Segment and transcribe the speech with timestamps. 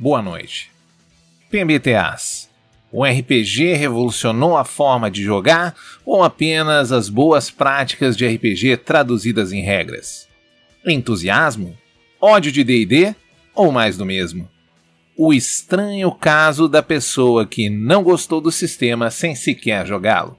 [0.00, 0.72] boa noite.
[1.50, 2.48] PMTAs.
[2.90, 5.76] O RPG revolucionou a forma de jogar
[6.06, 10.26] ou apenas as boas práticas de RPG traduzidas em regras?
[10.86, 11.76] Entusiasmo?
[12.18, 13.14] Ódio de DD?
[13.54, 14.48] Ou mais do mesmo?
[15.14, 20.38] O estranho caso da pessoa que não gostou do sistema sem sequer jogá-lo.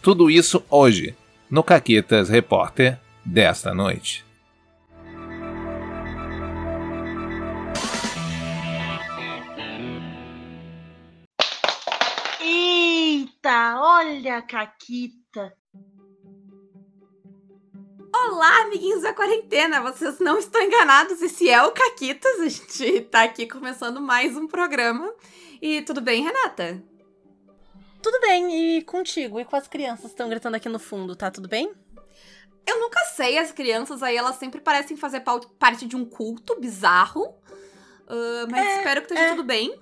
[0.00, 1.14] Tudo isso hoje,
[1.50, 4.24] no Caquetas Repórter desta noite.
[13.44, 15.52] Eita, olha a Caquita.
[18.10, 19.82] Olá, amiguinhos da quarentena!
[19.82, 22.40] Vocês não estão enganados, esse é o Caquitas.
[22.40, 25.14] A gente tá aqui começando mais um programa.
[25.60, 26.82] E tudo bem, Renata?
[28.02, 29.38] Tudo bem, e contigo?
[29.38, 31.70] E com as crianças que estão gritando aqui no fundo, tá tudo bem?
[32.66, 35.22] Eu nunca sei, as crianças aí, elas sempre parecem fazer
[35.58, 37.24] parte de um culto bizarro.
[38.08, 39.30] Uh, mas é, espero que esteja é.
[39.32, 39.78] tudo bem.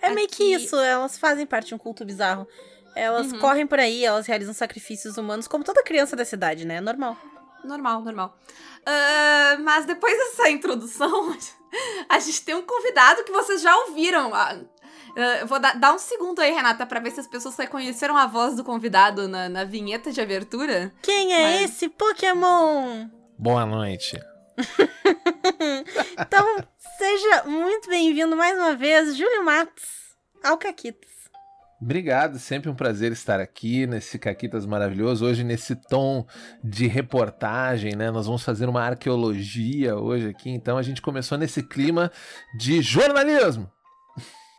[0.00, 0.14] É Aqui...
[0.14, 2.48] meio que isso, elas fazem parte de um culto bizarro.
[2.94, 3.38] Elas uhum.
[3.38, 6.76] correm por aí, elas realizam sacrifícios humanos, como toda criança da cidade, né?
[6.76, 7.16] É normal.
[7.64, 8.38] Normal, normal.
[8.80, 11.36] Uh, mas depois dessa introdução,
[12.08, 14.30] a gente tem um convidado que vocês já ouviram.
[14.30, 18.26] Uh, vou dar, dar um segundo aí, Renata, pra ver se as pessoas reconheceram a
[18.26, 20.92] voz do convidado na, na vinheta de abertura.
[21.02, 21.70] Quem é mas...
[21.70, 23.08] esse Pokémon?
[23.38, 24.18] Boa noite.
[26.18, 26.46] então,
[26.98, 31.10] seja muito bem-vindo mais uma vez, Júlio Matos, ao Caquitas.
[31.80, 35.24] Obrigado, sempre um prazer estar aqui nesse Caquitas maravilhoso.
[35.24, 36.26] Hoje, nesse tom
[36.62, 38.10] de reportagem, né?
[38.10, 40.50] Nós vamos fazer uma arqueologia hoje aqui.
[40.50, 42.12] Então, a gente começou nesse clima
[42.58, 43.70] de jornalismo.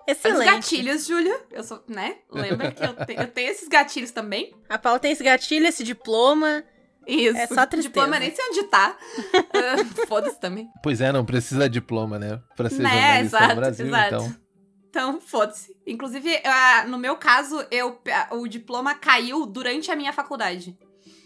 [0.08, 0.40] Excelente.
[0.40, 1.42] Os gatilhos, Júlia.
[1.52, 2.16] Eu sou, né?
[2.32, 4.56] Lembra que eu, te, eu tenho esses gatilhos também?
[4.68, 6.64] A Paula tem esse gatilho, esse diploma.
[7.08, 7.38] Isso.
[7.38, 7.90] É só tristeza.
[7.90, 8.98] Diploma nem sei onde tá.
[9.28, 10.68] uh, Foda-se também.
[10.82, 12.42] Pois é, não precisa de diploma, né?
[12.56, 12.90] Pra ser né?
[12.90, 14.16] jornalista exato, no Brasil, exato.
[14.16, 14.36] então.
[14.92, 15.74] Então, foda-se.
[15.88, 17.92] Inclusive, uh, no meu caso, eu,
[18.32, 20.78] uh, o diploma caiu durante a minha faculdade.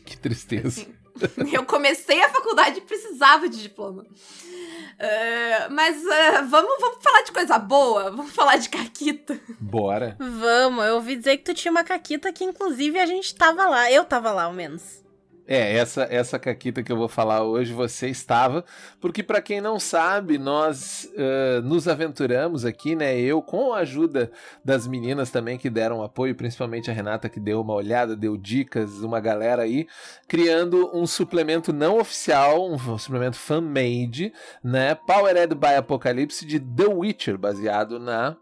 [0.06, 0.68] Que tristeza.
[0.68, 0.94] Assim,
[1.52, 4.04] eu comecei a faculdade e precisava de diploma.
[4.04, 8.12] Uh, mas uh, vamos, vamos falar de coisa boa?
[8.12, 9.40] Vamos falar de Caquita?
[9.60, 10.16] Bora.
[10.20, 13.92] Vamos, eu ouvi dizer que tu tinha uma Caquita que inclusive a gente tava lá.
[13.92, 15.04] Eu tava lá, ao menos.
[15.48, 18.66] É, essa essa caquita que eu vou falar hoje você estava,
[19.00, 23.16] porque para quem não sabe, nós uh, nos aventuramos aqui, né?
[23.20, 24.32] Eu com a ajuda
[24.64, 29.02] das meninas também que deram apoio, principalmente a Renata que deu uma olhada, deu dicas,
[29.02, 29.88] uma galera aí,
[30.28, 34.34] criando um suplemento não oficial, um suplemento fan-made,
[34.64, 34.96] né?
[34.96, 38.36] Powered by Apocalypse de The Witcher, baseado na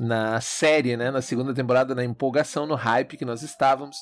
[0.00, 3.98] na série, né, na segunda temporada, na empolgação, no hype que nós estávamos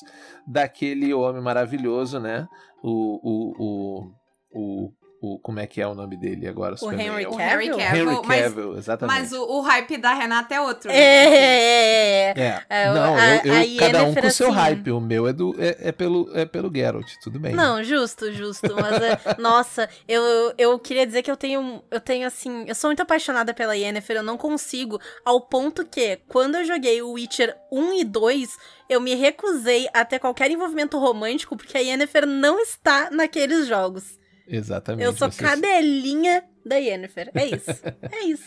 [0.47, 2.47] daquele homem maravilhoso, né,
[2.83, 4.11] o, o,
[4.53, 4.91] o, o
[5.23, 6.75] o, como é que é o nome dele agora?
[6.81, 7.39] O Henry Cavill.
[7.39, 9.19] Henry Cavill, Henry Cavill mas, exatamente.
[9.21, 10.89] Mas o, o, hype da Renata é outro.
[10.89, 10.97] Né?
[10.97, 12.93] É, é, é, é.
[12.93, 14.55] Não, a, eu, eu cada um com o seu assim...
[14.57, 14.91] hype.
[14.91, 17.53] O meu é, do, é, é, pelo, é pelo Geralt, tudo bem.
[17.53, 18.75] Não, justo, justo.
[18.75, 22.89] Mas, é, nossa, eu, eu queria dizer que eu tenho, eu tenho, assim, eu sou
[22.89, 27.55] muito apaixonada pela Yennefer, eu não consigo, ao ponto que, quando eu joguei o Witcher
[27.71, 28.57] 1 e 2,
[28.89, 34.21] eu me recusei a ter qualquer envolvimento romântico, porque a Yennefer não está naqueles jogos.
[34.53, 35.03] Exatamente.
[35.03, 35.43] Eu sou você...
[35.43, 37.31] cadelinha da Yennefer.
[37.33, 37.71] É isso.
[38.11, 38.43] É isso.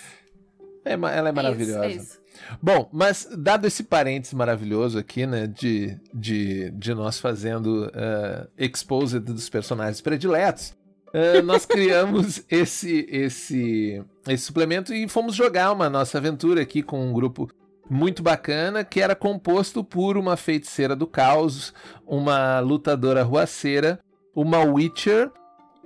[0.84, 1.84] É, ela é maravilhosa.
[1.84, 2.20] É isso, é isso.
[2.62, 9.18] Bom, mas dado esse parênteses maravilhoso aqui, né, de, de, de nós fazendo uh, exposed
[9.20, 10.76] dos personagens prediletos,
[11.08, 17.04] uh, nós criamos esse, esse, esse suplemento e fomos jogar uma nossa aventura aqui com
[17.04, 17.48] um grupo
[17.90, 21.72] muito bacana que era composto por uma feiticeira do caos,
[22.06, 23.98] uma lutadora ruaceira,
[24.34, 25.30] uma Witcher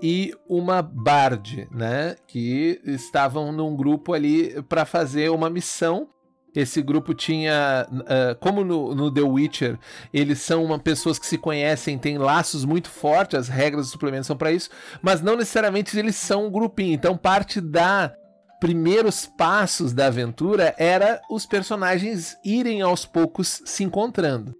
[0.02, 2.16] e uma Bard, né?
[2.26, 6.08] Que estavam num grupo ali para fazer uma missão.
[6.54, 9.78] Esse grupo tinha, uh, como no, no, The Witcher,
[10.12, 14.26] eles são uma, pessoas que se conhecem, têm laços muito fortes, as regras do suplemento
[14.26, 14.68] são para isso,
[15.00, 16.92] mas não necessariamente eles são um grupinho.
[16.92, 18.12] Então, parte da
[18.58, 24.54] primeiros passos da aventura era os personagens irem aos poucos se encontrando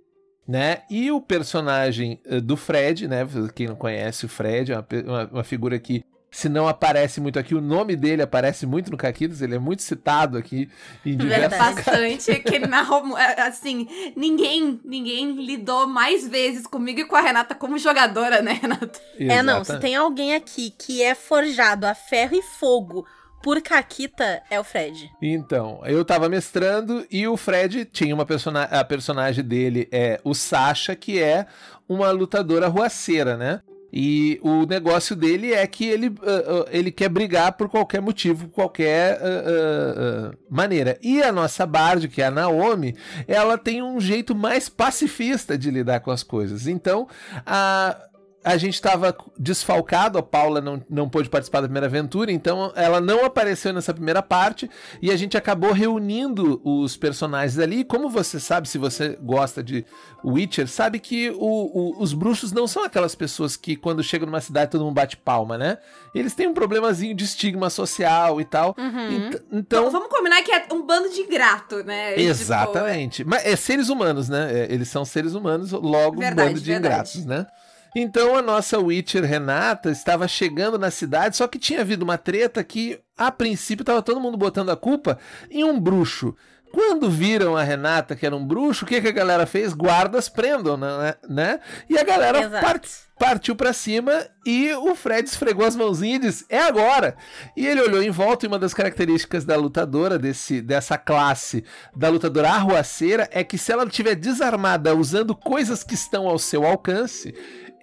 [0.51, 0.83] né?
[0.91, 3.21] E o personagem uh, do Fred, né?
[3.55, 7.39] Quem não conhece o Fred, é uma, uma, uma, figura que se não aparece muito
[7.39, 10.69] aqui, o nome dele aparece muito no Caquitas, ele é muito citado aqui
[11.07, 13.87] em diversos Bastante, que narrou, é, assim,
[14.17, 19.01] ninguém, ninguém lidou mais vezes comigo e com a Renata como jogadora, né, Renata?
[19.21, 23.07] É, não, se tem alguém aqui que é forjado a ferro e fogo
[23.43, 25.11] por Caquita é o Fred.
[25.21, 28.77] Então, eu tava mestrando e o Fred tinha uma personagem.
[28.77, 31.47] A personagem dele é o Sasha, que é
[31.89, 33.61] uma lutadora ruaceira, né?
[33.93, 38.49] E o negócio dele é que ele, uh, uh, ele quer brigar por qualquer motivo,
[38.49, 40.97] qualquer uh, maneira.
[41.03, 42.95] E a nossa Bard, que é a Naomi,
[43.27, 46.69] ela tem um jeito mais pacifista de lidar com as coisas.
[46.69, 47.09] Então,
[47.45, 47.97] a
[48.43, 52.99] a gente estava desfalcado, a Paula não, não pôde participar da primeira aventura, então ela
[52.99, 54.71] não apareceu nessa primeira parte
[55.03, 57.81] e a gente acabou reunindo os personagens ali.
[57.81, 59.85] E como você sabe, se você gosta de
[60.25, 64.41] Witcher, sabe que o, o, os bruxos não são aquelas pessoas que quando chegam numa
[64.41, 65.77] cidade todo mundo bate palma, né?
[66.15, 68.75] Eles têm um problemazinho de estigma social e tal.
[68.79, 69.31] Uhum.
[69.53, 69.91] então.
[69.91, 72.19] vamos combinar que é um bando de ingrato, né?
[72.19, 73.17] Exatamente.
[73.17, 73.31] Tipo...
[73.31, 74.51] Mas é seres humanos, né?
[74.51, 77.19] É, eles são seres humanos, logo verdade, um bando de verdade.
[77.19, 77.47] ingratos, né?
[77.95, 82.63] Então a nossa Witcher Renata estava chegando na cidade, só que tinha havido uma treta
[82.63, 85.19] que, a princípio, estava todo mundo botando a culpa
[85.51, 86.35] em um bruxo.
[86.73, 89.73] Quando viram a Renata que era um bruxo, o que, que a galera fez?
[89.73, 91.15] Guardas prendam, né?
[91.29, 91.61] né?
[91.89, 92.89] E a galera part,
[93.19, 97.17] partiu para cima e o Fred esfregou as mãozinhas e disse: É agora!
[97.57, 101.65] E ele olhou em volta e uma das características da lutadora, desse, dessa classe,
[101.95, 106.65] da lutadora arruaceira, é que se ela estiver desarmada usando coisas que estão ao seu
[106.65, 107.35] alcance,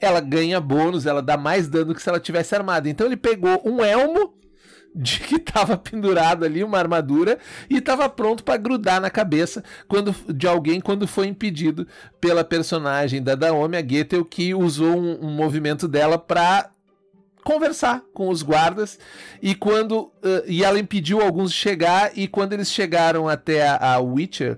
[0.01, 2.89] ela ganha bônus, ela dá mais dano que se ela tivesse armada.
[2.89, 4.33] Então ele pegou um elmo
[4.95, 7.37] de que estava pendurado ali uma armadura
[7.69, 11.87] e estava pronto para grudar na cabeça quando, de alguém quando foi impedido
[12.19, 16.71] pela personagem da Naomi, a Getel, que usou um, um movimento dela para
[17.43, 18.99] conversar com os guardas
[19.41, 23.93] e quando uh, e ela impediu alguns de chegar e quando eles chegaram até a,
[23.93, 24.57] a Witcher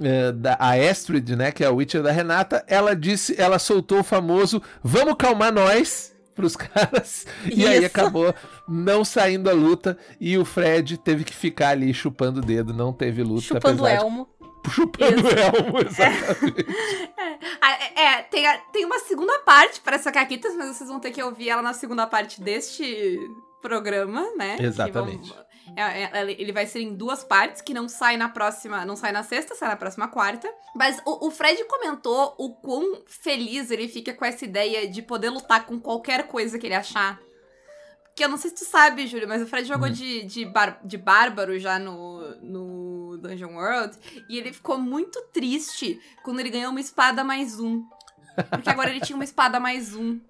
[0.00, 4.00] é, da, a Astrid, né, que é a Witcher da Renata, ela disse, ela soltou
[4.00, 7.58] o famoso "Vamos calmar nós" pros caras Isso.
[7.58, 8.34] e aí acabou
[8.68, 12.92] não saindo a luta e o Fred teve que ficar ali chupando o dedo, não
[12.92, 13.42] teve luta.
[13.42, 14.28] Chupando o elmo.
[14.64, 14.70] De...
[14.70, 16.66] Chupando o elmo, exatamente.
[17.62, 21.00] É, é, é tem, a, tem uma segunda parte para essa Caquitas, mas vocês vão
[21.00, 23.18] ter que ouvir ela na segunda parte deste
[23.62, 24.56] programa, né?
[24.60, 25.32] Exatamente.
[25.32, 25.45] É, é,
[26.38, 28.84] ele vai ser em duas partes, que não sai na próxima.
[28.84, 30.52] Não sai na sexta, sai na próxima quarta.
[30.74, 35.30] Mas o, o Fred comentou o quão feliz ele fica com essa ideia de poder
[35.30, 37.20] lutar com qualquer coisa que ele achar.
[38.14, 39.92] Que eu não sei se tu sabe, Júlio, mas o Fred jogou uhum.
[39.92, 43.96] de, de, bar, de bárbaro já no, no Dungeon World.
[44.28, 47.84] E ele ficou muito triste quando ele ganhou uma espada mais um.
[48.50, 50.20] Porque agora ele tinha uma espada mais um.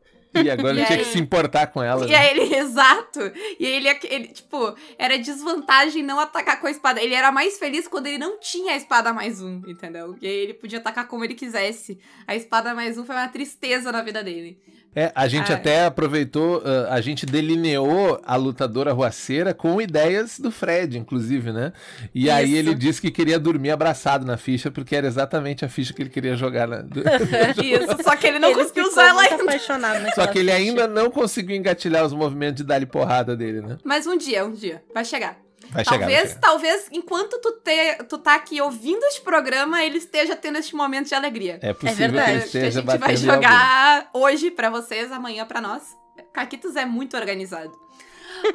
[0.43, 0.87] E agora e ele aí...
[0.87, 2.07] tinha que se importar com ela.
[2.07, 2.17] E né?
[2.17, 3.21] aí ele, exato.
[3.59, 7.03] E aí ele, ele, tipo, era desvantagem não atacar com a espada.
[7.03, 10.17] Ele era mais feliz quando ele não tinha a espada mais um, entendeu?
[10.21, 11.99] E aí ele podia atacar como ele quisesse.
[12.27, 14.59] A espada mais um foi uma tristeza na vida dele.
[14.99, 20.41] É, a gente ah, até aproveitou, uh, a gente delineou a lutadora ruaceira com ideias
[20.41, 21.75] do Fred, inclusive, né?
[22.15, 22.33] E Isso.
[22.33, 26.01] aí ele disse que queria dormir abraçado na ficha, porque era exatamente a ficha que
[26.01, 26.67] ele queria jogar.
[26.67, 26.79] Na...
[27.63, 29.43] Isso, só que ele não ele conseguiu usar ela ainda.
[29.43, 30.63] Apaixonado só que ele ficha.
[30.63, 33.77] ainda não conseguiu engatilhar os movimentos de dar-lhe porrada dele, né?
[33.85, 35.46] Mas um dia, um dia, vai chegar.
[35.71, 36.41] Vai talvez, chegar, vai chegar.
[36.41, 41.09] talvez, enquanto tu, te, tu tá aqui ouvindo este programa, ele esteja tendo este momento
[41.09, 41.59] de alegria.
[41.63, 45.45] É possível é que ele esteja que a gente vai jogar hoje para vocês, amanhã
[45.45, 45.97] para nós.
[46.33, 47.73] Caquitos é muito organizado.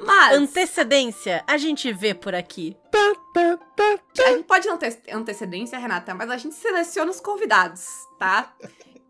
[0.05, 0.37] Mas...
[0.37, 2.77] Antecedência, a gente vê por aqui.
[4.19, 7.85] A gente pode não ter antecedência, Renata, mas a gente seleciona os convidados,
[8.19, 8.53] tá?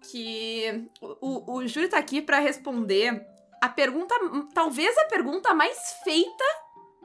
[0.10, 3.22] Que o, o Júlio tá aqui para responder
[3.62, 4.16] a pergunta,
[4.54, 6.44] talvez a pergunta mais feita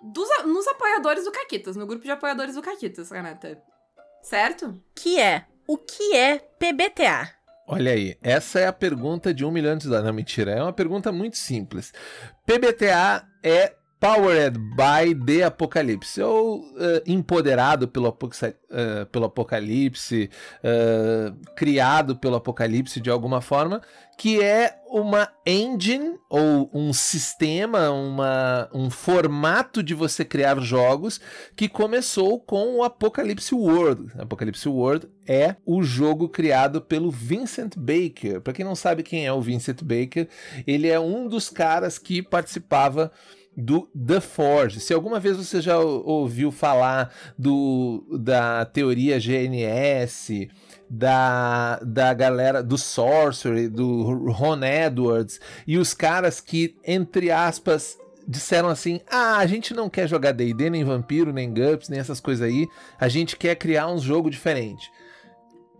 [0.02, 3.60] dos, nos apoiadores do Caquitas, no grupo de apoiadores do Caquitas, Renata.
[4.22, 4.80] Certo?
[4.94, 7.30] Que é, o que é PBTA?
[7.68, 10.06] Olha aí, essa é a pergunta de um milhão de dólares.
[10.06, 11.92] Não, mentira, é uma pergunta muito simples.
[12.44, 20.28] PBTA é Powered by the Apocalipse, ou uh, empoderado pelo, uh, pelo Apocalipse,
[20.62, 23.80] uh, criado pelo Apocalipse de alguma forma,
[24.18, 31.20] que é uma engine ou um sistema, uma, um formato de você criar jogos
[31.54, 34.12] que começou com o Apocalypse World.
[34.18, 38.40] Apocalypse World é o jogo criado pelo Vincent Baker.
[38.40, 40.28] Para quem não sabe quem é o Vincent Baker,
[40.66, 43.10] ele é um dos caras que participava
[43.56, 44.80] do The Forge.
[44.80, 50.50] Se alguma vez você já ouviu falar do, da teoria GNS,
[50.90, 58.68] da, da galera do Sorcery, do Ron Edwards, e os caras que, entre aspas, disseram
[58.68, 62.46] assim: ah, a gente não quer jogar DD, nem Vampiro, nem GUPS, nem essas coisas
[62.46, 62.66] aí,
[63.00, 64.90] a gente quer criar um jogo diferente.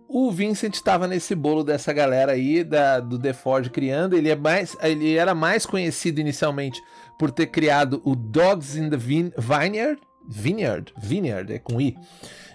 [0.08, 4.16] O Vincent estava nesse bolo dessa galera aí da, do The Forge criando.
[4.16, 6.80] Ele, é mais, ele era mais conhecido inicialmente
[7.18, 10.00] por ter criado o Dogs in the Vine Vineyard.
[10.28, 11.96] Vineyard, Vineyard, é com I.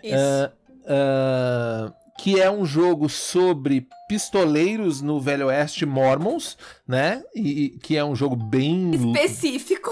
[0.03, 0.15] Isso.
[0.15, 7.23] Uh, uh, que é um jogo sobre pistoleiros no Velho Oeste Mormons, né?
[7.33, 9.91] E, e que é um jogo bem específico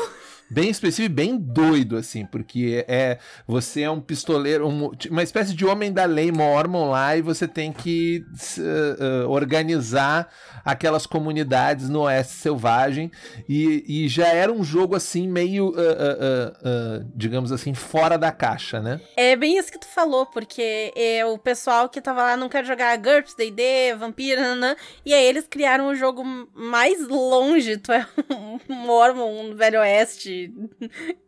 [0.49, 5.53] bem específico e bem doido, assim, porque é você é um pistoleiro, um, uma espécie
[5.53, 8.25] de homem da lei mormon lá e você tem que
[8.57, 10.27] uh, uh, organizar
[10.65, 13.11] aquelas comunidades no Oeste Selvagem
[13.47, 18.99] e, e já era um jogo assim meio, uh, digamos assim, fora da caixa, né?
[19.15, 22.65] É bem isso que tu falou, porque é, o pessoal que tava lá não quer
[22.65, 24.75] jogar GURPS, D&D, Vampira, né?
[25.05, 30.38] e aí eles criaram um jogo mais longe, tu é um Mormon, um Velho Oeste,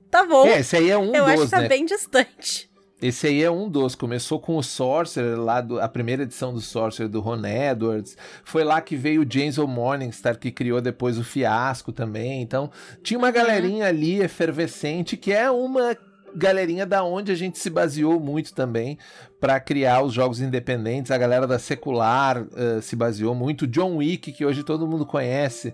[0.09, 0.45] tá bom.
[0.45, 1.67] É, esse aí é um Eu dos, acho que tá né?
[1.67, 2.71] bem distante.
[3.01, 3.95] Esse aí é um dos.
[3.95, 8.15] Começou com o Sorcerer, lá do, a primeira edição do Sorcerer do Ron Edwards.
[8.43, 9.67] Foi lá que veio o James O.
[9.67, 12.43] Morningstar, que criou depois o Fiasco também.
[12.43, 12.69] Então,
[13.01, 15.97] tinha uma galerinha ali efervescente, que é uma
[16.35, 18.97] galerinha da onde a gente se baseou muito também
[19.39, 21.11] para criar os jogos independentes.
[21.11, 23.67] A galera da Secular uh, se baseou muito.
[23.67, 25.73] John Wick, que hoje todo mundo conhece,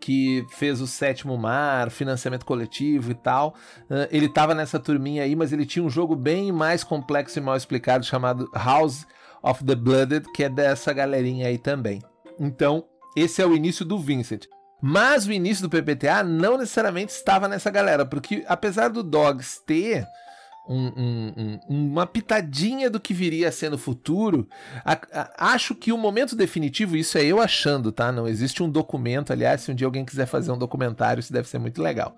[0.00, 3.54] que fez o Sétimo Mar, financiamento coletivo e tal.
[3.90, 7.42] Uh, ele estava nessa turminha aí, mas ele tinha um jogo bem mais complexo e
[7.42, 9.06] mal explicado chamado House
[9.42, 12.00] of the Blooded, que é dessa galerinha aí também.
[12.38, 12.84] Então,
[13.16, 14.46] esse é o início do Vincent.
[14.80, 20.06] Mas o início do PPTA não necessariamente estava nessa galera, porque apesar do Dogs ter
[20.68, 24.46] um, um, um, uma pitadinha do que viria a ser no futuro.
[24.84, 28.12] A, a, acho que o momento definitivo, isso é eu achando, tá?
[28.12, 29.32] Não existe um documento.
[29.32, 32.16] Aliás, se um dia alguém quiser fazer um documentário, isso deve ser muito legal.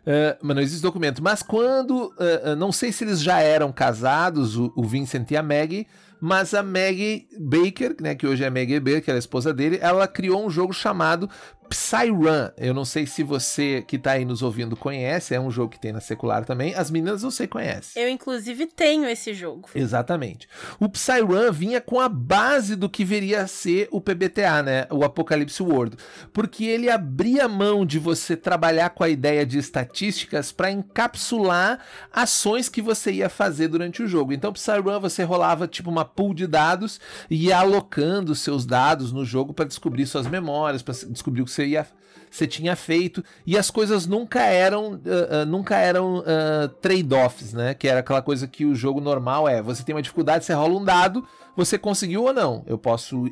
[0.00, 1.22] Uh, mas não existe documento.
[1.22, 2.12] Mas quando.
[2.18, 5.86] Uh, uh, não sei se eles já eram casados, o, o Vincent e a Maggie,
[6.20, 9.54] mas a Maggie Baker, né, que hoje é a Maggie Baker, que é a esposa
[9.54, 11.30] dele, ela criou um jogo chamado
[11.72, 12.50] Psyrun.
[12.56, 15.80] Eu não sei se você que tá aí nos ouvindo conhece, é um jogo que
[15.80, 16.74] tem na secular também.
[16.74, 17.98] As meninas sei conhece.
[17.98, 19.68] Eu inclusive tenho esse jogo.
[19.74, 20.46] Exatamente.
[20.78, 24.86] O Psyrun vinha com a base do que viria a ser o PBTA, né?
[24.90, 25.96] O Apocalypse World,
[26.32, 31.80] porque ele abria mão de você trabalhar com a ideia de estatísticas para encapsular
[32.12, 34.32] ações que você ia fazer durante o jogo.
[34.32, 37.00] Então, Psyrun você rolava tipo uma pool de dados
[37.30, 41.50] e ia alocando seus dados no jogo para descobrir suas memórias, para descobrir o que
[41.50, 41.86] você ia
[42.32, 47.74] você tinha feito e as coisas nunca eram uh, uh, nunca eram uh, trade-offs, né?
[47.74, 49.60] Que era aquela coisa que o jogo normal é.
[49.60, 52.64] Você tem uma dificuldade, você rola um dado, você conseguiu ou não.
[52.66, 53.24] Eu posso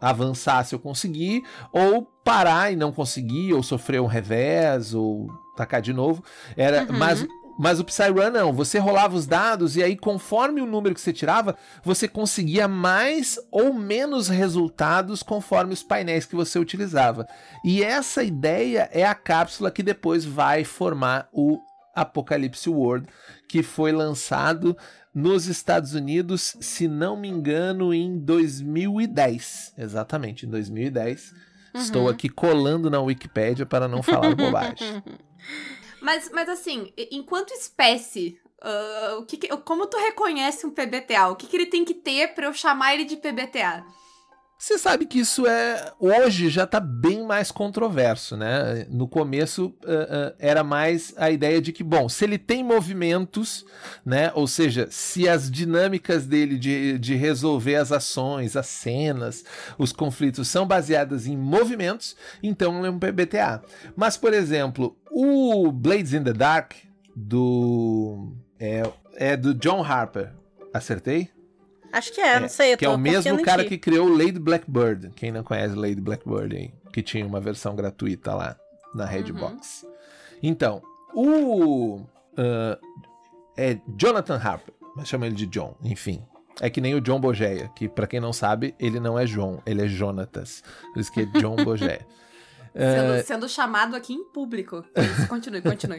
[0.00, 1.42] avançar se eu conseguir,
[1.72, 6.22] ou parar e não conseguir, ou sofrer um revés, ou tacar de novo.
[6.56, 6.96] Era, uhum.
[6.96, 7.26] mas
[7.58, 11.12] mas o Psyrun não, você rolava os dados e aí conforme o número que você
[11.12, 17.26] tirava, você conseguia mais ou menos resultados conforme os painéis que você utilizava.
[17.64, 21.58] E essa ideia é a cápsula que depois vai formar o
[21.94, 23.08] Apocalypse World,
[23.48, 24.76] que foi lançado
[25.14, 29.72] nos Estados Unidos, se não me engano, em 2010.
[29.78, 31.32] Exatamente, em 2010.
[31.74, 31.80] Uhum.
[31.80, 35.02] Estou aqui colando na Wikipedia para não falar bobagem.
[36.06, 41.26] Mas, mas assim, enquanto espécie, uh, o que, como tu reconhece um PBTA?
[41.30, 43.84] O que, que ele tem que ter para eu chamar ele de PBTA?
[44.58, 48.86] Você sabe que isso é hoje já está bem mais controverso, né?
[48.88, 53.66] No começo uh, uh, era mais a ideia de que, bom, se ele tem movimentos,
[54.04, 54.32] né?
[54.34, 59.44] Ou seja, se as dinâmicas dele de, de resolver as ações, as cenas,
[59.76, 63.62] os conflitos são baseadas em movimentos, então é um PBTA.
[63.94, 66.72] Mas, por exemplo, o Blades in the Dark
[67.14, 68.82] do é,
[69.16, 70.32] é do John Harper.
[70.72, 71.35] Acertei?
[71.92, 72.76] Acho que é, é não sei.
[72.76, 75.10] Que é o mesmo cara que criou Lady Blackbird.
[75.16, 76.74] Quem não conhece Lady Blackbird aí?
[76.92, 78.56] Que tinha uma versão gratuita lá
[78.94, 79.82] na Redbox.
[79.82, 79.90] Uhum.
[80.42, 80.82] Então,
[81.14, 81.96] o.
[82.38, 82.78] Uh,
[83.56, 86.22] é Jonathan Harper, mas chama ele de John, enfim.
[86.60, 89.62] É que nem o John Bogeia, que para quem não sabe, ele não é João,
[89.66, 90.62] ele é Jonatas.
[90.92, 92.06] Por isso que é John Bogeia.
[92.76, 93.24] Sendo, uh...
[93.24, 94.84] sendo, chamado aqui em público.
[94.94, 95.98] Isso, continue, continue.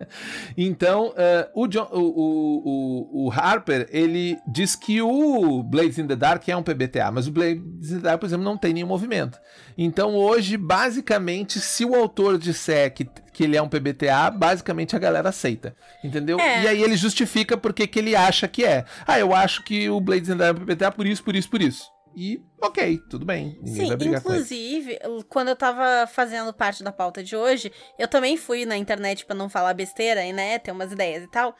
[0.56, 6.16] então, uh, o, John, o, o, o, Harper, ele diz que o Blades in the
[6.16, 8.86] Dark é um PBTA, mas o Blades in the Dark, por exemplo, não tem nenhum
[8.86, 9.38] movimento.
[9.76, 14.98] Então, hoje, basicamente, se o autor disser que, que ele é um PBTA, basicamente a
[14.98, 15.76] galera aceita.
[16.02, 16.40] Entendeu?
[16.40, 16.62] É.
[16.62, 18.86] E aí ele justifica porque que ele acha que é.
[19.06, 21.36] Ah, eu acho que o Blades in the Dark é um PBTA por isso, por
[21.36, 21.93] isso, por isso.
[22.16, 23.58] E ok, tudo bem.
[23.64, 28.76] Sim, inclusive, quando eu tava fazendo parte da pauta de hoje, eu também fui na
[28.76, 31.54] internet para não falar besteira e, né, ter umas ideias e tal.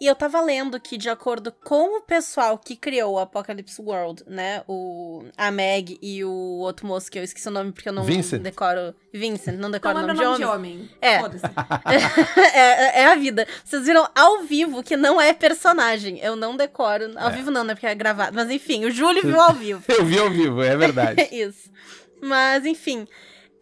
[0.00, 4.24] E eu tava lendo que, de acordo com o pessoal que criou o Apocalypse World,
[4.26, 4.62] né?
[4.66, 8.02] O, a Meg e o outro moço que eu esqueci o nome porque eu não
[8.02, 8.42] Vincent.
[8.42, 8.94] decoro.
[9.12, 10.72] Vincent, não decoro Não o lembra nome de nome homem.
[10.72, 10.90] de homem.
[11.00, 11.20] É.
[11.20, 11.44] Foda-se.
[12.54, 13.46] é, é a vida.
[13.64, 16.18] Vocês viram ao vivo que não é personagem.
[16.18, 17.12] Eu não decoro.
[17.16, 17.32] Ao É.
[17.32, 17.74] vivo não, né?
[17.74, 18.34] Porque é gravado.
[18.34, 19.82] Mas enfim, o Júlio viu ao vivo.
[19.88, 21.22] Eu vi ao vivo, é verdade.
[21.32, 21.70] Isso.
[22.20, 23.06] Mas, enfim.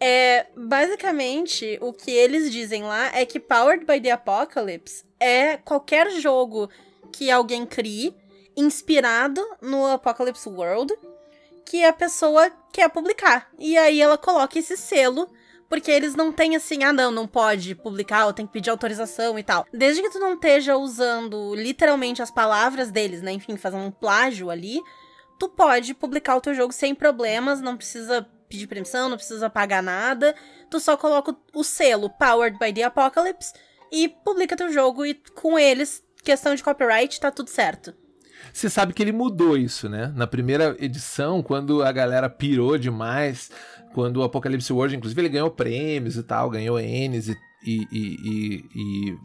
[0.04, 6.10] É, basicamente, o que eles dizem lá é que Powered by the Apocalypse é qualquer
[6.10, 6.68] jogo
[7.12, 8.12] que alguém crie
[8.56, 10.92] inspirado no Apocalypse World
[11.64, 13.48] que a pessoa quer publicar.
[13.56, 15.30] E aí ela coloca esse selo
[15.68, 19.38] porque eles não têm assim, ah não, não pode publicar, ou tem que pedir autorização
[19.38, 19.64] e tal.
[19.72, 24.50] Desde que tu não esteja usando literalmente as palavras deles, né, enfim, fazendo um plágio
[24.50, 24.80] ali,
[25.38, 29.82] tu pode publicar o teu jogo sem problemas, não precisa pedir permissão, não precisa pagar
[29.82, 30.34] nada.
[30.70, 33.52] Tu só coloca o- selo Powered by the Apocalypse
[33.90, 37.94] e publica teu jogo e com eles, questão de copyright, tá tudo certo.
[38.52, 40.12] Você sabe que ele mudou isso, né?
[40.16, 43.50] Na primeira edição, quando a galera pirou demais,
[43.94, 48.64] quando o Apocalipse World, inclusive, ele ganhou prêmios e tal, ganhou N's e, e, e-
[48.74, 49.16] e-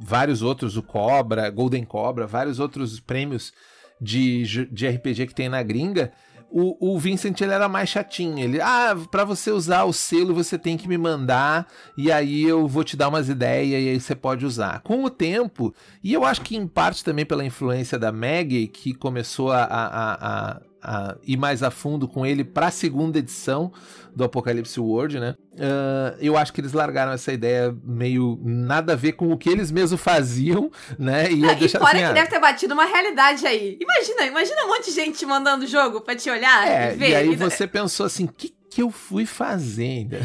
[0.00, 3.52] vários outros, o Cobra, Golden Cobra, vários outros prêmios
[4.00, 6.10] de, de RPG que tem na gringa.
[6.54, 8.38] O, o Vincent ele era mais chatinho.
[8.38, 11.66] Ele, ah, pra você usar o selo, você tem que me mandar,
[11.96, 14.80] e aí eu vou te dar umas ideias, e aí você pode usar.
[14.80, 18.92] Com o tempo, e eu acho que em parte também pela influência da Maggie, que
[18.92, 23.72] começou a, a, a, a- ir mais a fundo com ele para a segunda edição
[24.14, 25.34] do Apocalipse World, né?
[25.58, 29.48] Ah, eu acho que eles largaram essa ideia meio nada a ver com o que
[29.48, 31.30] eles mesmos faziam, né?
[31.32, 33.78] E, Ah, e fora assim, que ah, deve ter batido uma realidade aí.
[33.80, 37.08] Imagina, imagina um monte de gente te mandando jogo pra te olhar É, e ver.
[37.10, 40.16] e aí E- você pensou assim, o que, que eu fui fazendo?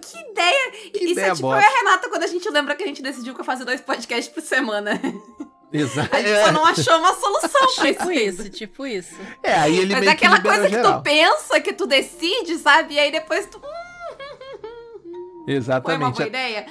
[0.00, 0.58] Que ideia!
[0.92, 1.60] Que Isso ideia é tipo bosta.
[1.60, 3.64] eu e a Renata quando a gente lembra que a gente decidiu que ia fazer
[3.64, 4.92] dois podcasts por semana.
[5.72, 6.14] Exato.
[6.14, 7.98] A gente só não achou uma solução pra isso.
[7.98, 8.22] Tipo ainda.
[8.22, 9.14] isso, tipo isso.
[9.42, 10.98] É, aí ele Mas meio é aquela coisa que geral.
[10.98, 12.94] tu pensa, que tu decide, sabe?
[12.94, 13.58] E aí depois tu.
[13.58, 14.70] Hum, foi
[15.46, 16.16] uma Exatamente.
[16.16, 16.66] boa ideia?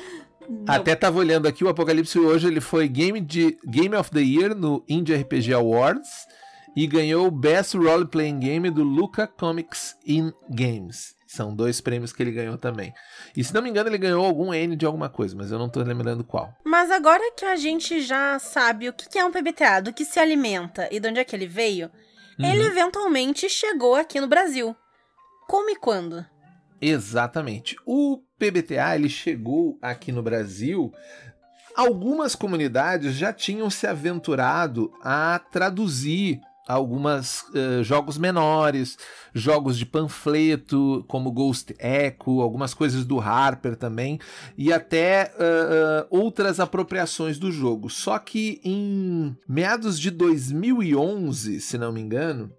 [0.50, 0.74] Não.
[0.74, 4.56] Até tava olhando aqui, o Apocalipse hoje ele foi Game, de, Game of the Year
[4.56, 6.10] no Indie RPG Awards
[6.76, 11.17] e ganhou o Best Role Playing Game do Luca Comics in Games.
[11.28, 12.94] São dois prêmios que ele ganhou também.
[13.36, 15.70] E se não me engano, ele ganhou algum N de alguma coisa, mas eu não
[15.70, 16.54] tô lembrando qual.
[16.66, 20.20] Mas agora que a gente já sabe o que é um PBTA, do que se
[20.20, 21.92] alimenta e de onde é que ele veio,
[22.40, 22.68] ele Uhum.
[22.70, 24.76] eventualmente chegou aqui no Brasil.
[25.48, 26.26] Como e quando?
[26.80, 27.76] Exatamente.
[27.86, 30.94] O PBTA ele chegou aqui no Brasil.
[31.76, 38.98] Algumas comunidades já tinham se aventurado a traduzir algumas eh, jogos menores,
[39.34, 44.20] jogos de panfleto, como Ghost Echo, algumas coisas do Harper também,
[44.58, 47.90] e até eh, eh, outras apropriações do jogo.
[47.90, 52.52] Só que em meados de 2011, se não me engano,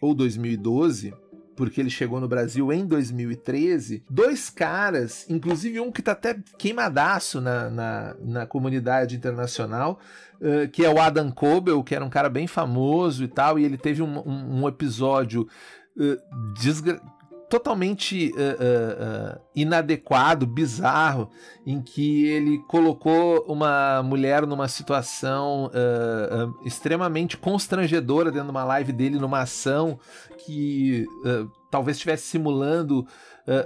[0.00, 1.12] ou 2012,
[1.64, 7.40] porque ele chegou no Brasil em 2013, dois caras, inclusive um que tá até queimadaço
[7.40, 10.00] na, na, na comunidade internacional,
[10.40, 13.64] eh, que é o Adam Coble, que era um cara bem famoso e tal, e
[13.64, 15.46] ele teve um, um- um episódio
[16.60, 17.00] desgra-
[17.52, 21.28] totalmente eh, eh, inadequado, bizarro,
[21.66, 25.70] em que ele colocou uma mulher numa situação
[26.64, 30.00] extremamente constrangedora dentro de uma live dele, numa ação
[30.46, 31.04] que
[31.70, 33.06] talvez estivesse simulando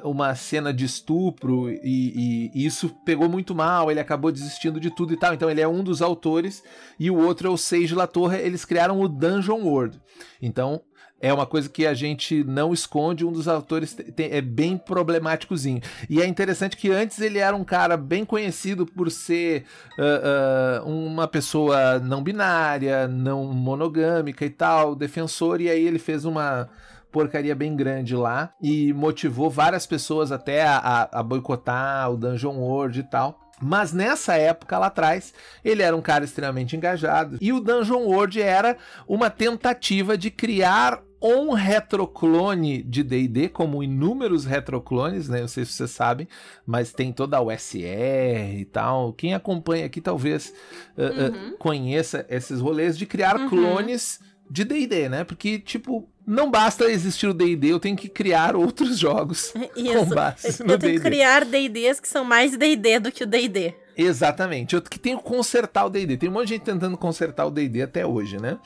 [0.03, 4.91] uma cena de estupro e, e- e isso pegou muito mal, ele acabou desistindo de
[4.91, 5.33] tudo e tal.
[5.33, 6.63] Então ele é um dos autores
[6.99, 10.01] e o outro é o Sage Latorre, eles criaram o Dungeon World.
[10.43, 10.81] Então
[11.21, 14.77] é uma coisa que a gente não esconde, um dos autores te- tem- é bem
[14.77, 15.81] problemáticozinho.
[16.11, 19.65] E é interessante que antes ele era um cara bem conhecido por ser
[19.99, 26.25] ah, ah, uma pessoa não binária, não monogâmica e tal, defensor, e aí ele fez
[26.25, 26.69] uma
[27.11, 32.57] porcaria bem grande lá e motivou várias pessoas até a, a- a boicotar o Dungeon
[32.57, 33.41] World e tal.
[33.59, 35.33] Mas nessa época lá atrás,
[35.65, 37.39] ele era um cara extremamente engajado.
[37.41, 38.77] E o Dungeon World era
[39.09, 45.41] uma tentativa de criar um retroclone de D&D, como inúmeros retroclones, né?
[45.41, 46.29] Não sei se vocês sabem,
[46.67, 49.13] mas tem toda a USR e tal.
[49.13, 50.53] Quem acompanha aqui talvez
[50.97, 51.57] uh, uh, Uhum.
[51.59, 53.49] conheça esses rolês de criar Uhum.
[53.49, 55.25] clones de D&D, né?
[55.25, 60.15] Porque, tipo, não basta existir o D&D, eu tenho que criar outros jogos com Isso.
[60.15, 61.01] base Eu no tenho que D&D.
[61.01, 63.75] criar D&Ds que são mais D&D do que o D&D.
[63.97, 64.75] Exatamente.
[64.75, 66.17] Eu que tenho que consertar o D&D.
[66.19, 68.59] Tem um monte de gente tentando consertar o D&D até hoje, né?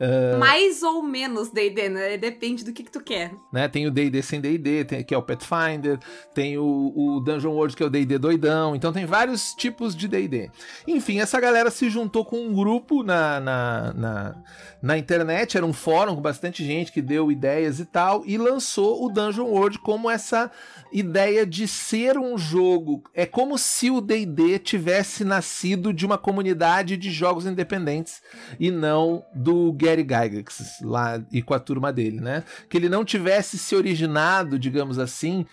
[0.00, 2.16] Uh, Mais ou menos D&D, né?
[2.18, 3.32] Depende do que, que tu quer.
[3.52, 3.68] Né?
[3.68, 5.98] Tem o D&D sem D&D, que é o Pathfinder,
[6.34, 10.08] tem o, o Dungeon World, que é o D&D doidão, então tem vários tipos de
[10.08, 10.50] D&D.
[10.88, 14.36] Enfim, essa galera se juntou com um grupo na, na, na,
[14.82, 19.04] na, internet, era um fórum com bastante gente que deu ideias e tal, e lançou
[19.04, 20.50] o Dungeon World como essa
[20.92, 23.02] ideia de ser um jogo.
[23.14, 28.22] É como se o D&D tivesse nascido de uma comunidade de jogos independentes
[28.58, 32.44] e não do Gary Gygax lá e com a turma dele, né?
[32.68, 35.46] Que ele não tivesse se originado, digamos assim,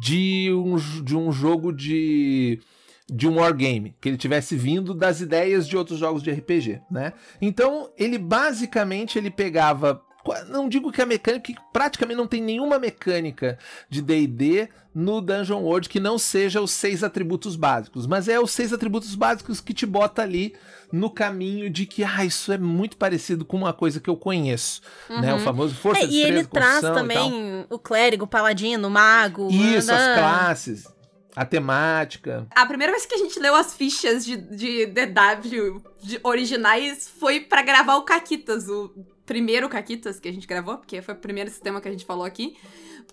[0.00, 2.60] de um, de um jogo de
[3.06, 7.12] de um wargame, que ele tivesse vindo das ideias de outros jogos de RPG, né?
[7.38, 10.02] Então, ele basicamente ele pegava
[10.48, 13.58] não digo que a mecânica, que praticamente não tem nenhuma mecânica
[13.90, 18.50] de D&D no Dungeon World que não seja os seis atributos básicos, mas é os
[18.50, 20.54] seis atributos básicos que te bota ali
[20.94, 24.80] no caminho de que, ah, isso é muito parecido com uma coisa que eu conheço,
[25.10, 25.20] uhum.
[25.20, 25.32] né?
[25.32, 25.42] O uhum.
[25.42, 29.48] famoso força, é, E ele traz também o clérigo, o paladino, o mago.
[29.50, 30.94] Isso, as classes.
[31.34, 32.46] A temática.
[32.54, 37.40] A primeira vez que a gente leu as fichas de, de DW de originais foi
[37.40, 38.94] para gravar o Caquitas, o
[39.26, 42.24] primeiro Caquitas que a gente gravou, porque foi o primeiro sistema que a gente falou
[42.24, 42.56] aqui.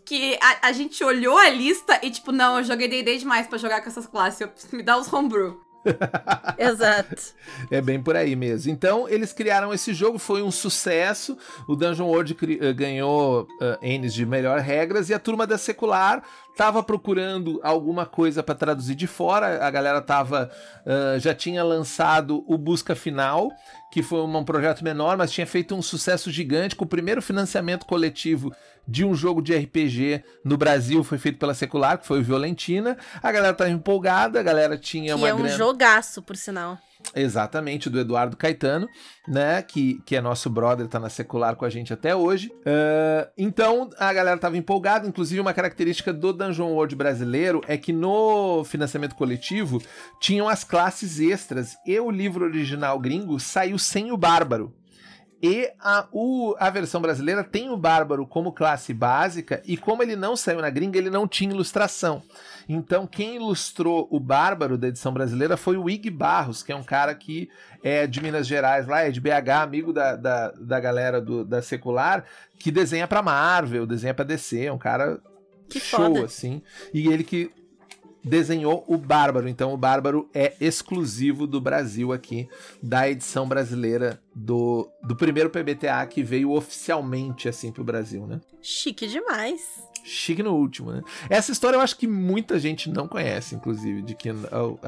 [0.06, 3.58] Que a, a gente olhou a lista e, tipo, não, eu joguei D&D demais para
[3.58, 5.71] jogar com essas classes, eu, me dá os homebrew.
[6.58, 7.34] Exato.
[7.70, 8.72] É bem por aí mesmo.
[8.72, 11.38] Então, eles criaram esse jogo, foi um sucesso.
[11.68, 16.24] O Dungeon World uh, ganhou uh, N's de melhor regras e a turma da secular
[16.62, 19.66] tava procurando alguma coisa para traduzir de fora.
[19.66, 20.48] A galera tava
[20.86, 23.50] uh, já tinha lançado o Busca Final,
[23.92, 27.84] que foi um projeto menor, mas tinha feito um sucesso gigante com o primeiro financiamento
[27.84, 28.54] coletivo
[28.88, 32.96] de um jogo de RPG no Brasil foi feito pela Secular, que foi o Violentina.
[33.24, 35.58] A galera tava empolgada, a galera tinha que uma é um grana...
[35.58, 36.78] jogaço, por sinal.
[37.16, 38.88] Exatamente, do Eduardo Caetano,
[39.28, 39.62] né?
[39.62, 42.48] Que, que é nosso brother, tá na secular com a gente até hoje.
[42.48, 45.08] Uh, então a galera tava empolgada.
[45.08, 49.82] Inclusive, uma característica do Dungeon World brasileiro é que no financiamento coletivo
[50.20, 51.76] tinham as classes extras.
[51.86, 54.81] E o livro original gringo saiu sem o Bárbaro.
[55.42, 60.16] E a, o, a versão brasileira tem o Bárbaro como classe básica, e como ele
[60.16, 62.22] não saiu na gringa, ele não tinha ilustração.
[62.70, 66.84] Então, quem ilustrou o Bárbaro da edição brasileira foi o Ig Barros, que é um
[66.84, 67.50] cara que
[67.84, 71.62] é de Minas Gerais, lá, é de BH, amigo da, da, da galera do, da
[71.62, 72.24] Secular,
[72.60, 75.20] que desenha pra Marvel, desenha pra DC, é um cara
[75.68, 76.26] que show, foda.
[76.26, 76.62] assim.
[76.94, 77.50] E ele que
[78.24, 79.48] desenhou o Bárbaro.
[79.48, 82.48] Então o Bárbaro é exclusivo do Brasil aqui,
[82.82, 88.40] da edição brasileira do, do primeiro PBTA que veio oficialmente assim pro Brasil, né?
[88.62, 89.84] Chique demais.
[90.04, 91.02] Chique no último, né?
[91.30, 94.36] Essa história eu acho que muita gente não conhece, inclusive, de que a,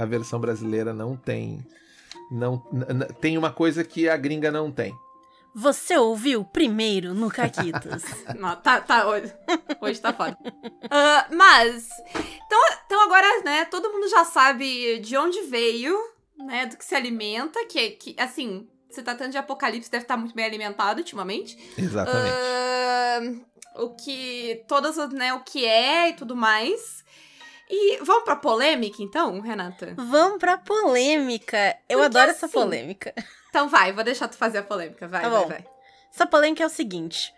[0.01, 1.63] a versão brasileira não tem.
[2.31, 2.57] Não,
[3.21, 4.93] tem uma coisa que a gringa não tem.
[5.55, 8.03] Você ouviu primeiro no Caquitas.
[8.39, 9.31] Não, tá, tá, hoje,
[9.79, 10.37] hoje tá foda.
[10.43, 11.89] Uh, mas,
[12.45, 15.95] então, então agora, né, todo mundo já sabe de onde veio,
[16.37, 20.15] né, do que se alimenta, que, que assim, você tá tendo de apocalipse, deve estar
[20.15, 21.57] tá muito bem alimentado ultimamente.
[21.77, 22.35] Exatamente.
[22.35, 27.03] Uh, o que, todas, né, o que é e tudo mais.
[27.69, 29.93] E vamos pra polêmica, então, Renata?
[29.97, 31.75] Vamos pra polêmica.
[31.89, 33.13] Eu Porque adoro assim, essa polêmica.
[33.53, 35.07] Então vai, vou deixar tu fazer a polêmica.
[35.07, 35.65] Vai, tá vai, vai.
[36.11, 37.31] Essa polêmica é o seguinte: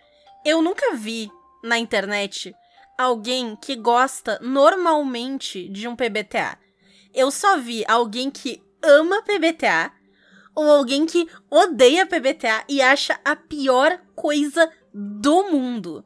[0.46, 1.30] eu nunca vi
[1.62, 2.56] na internet
[2.98, 6.58] alguém que gosta normalmente de um PBTA.
[7.14, 9.92] Eu só vi alguém que ama PBTA
[10.56, 16.06] ou alguém que odeia PBTA e acha a pior coisa do mundo.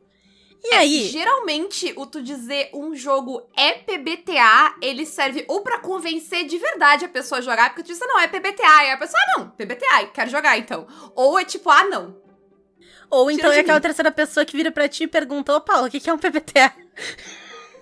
[0.64, 1.06] E é, aí?
[1.06, 7.06] Geralmente, o tu dizer um jogo é PBTA, ele serve ou para convencer de verdade
[7.06, 8.86] a pessoa a jogar, porque tu diz, não, é PBTA.
[8.86, 10.86] E a pessoa, ah, não, PBTA, quero jogar então.
[11.16, 12.16] Ou é tipo, ah, não.
[13.10, 13.84] Ou então é aquela mim.
[13.84, 16.74] terceira pessoa que vira pra ti e pergunta, ô Paulo, o que é um PBTA?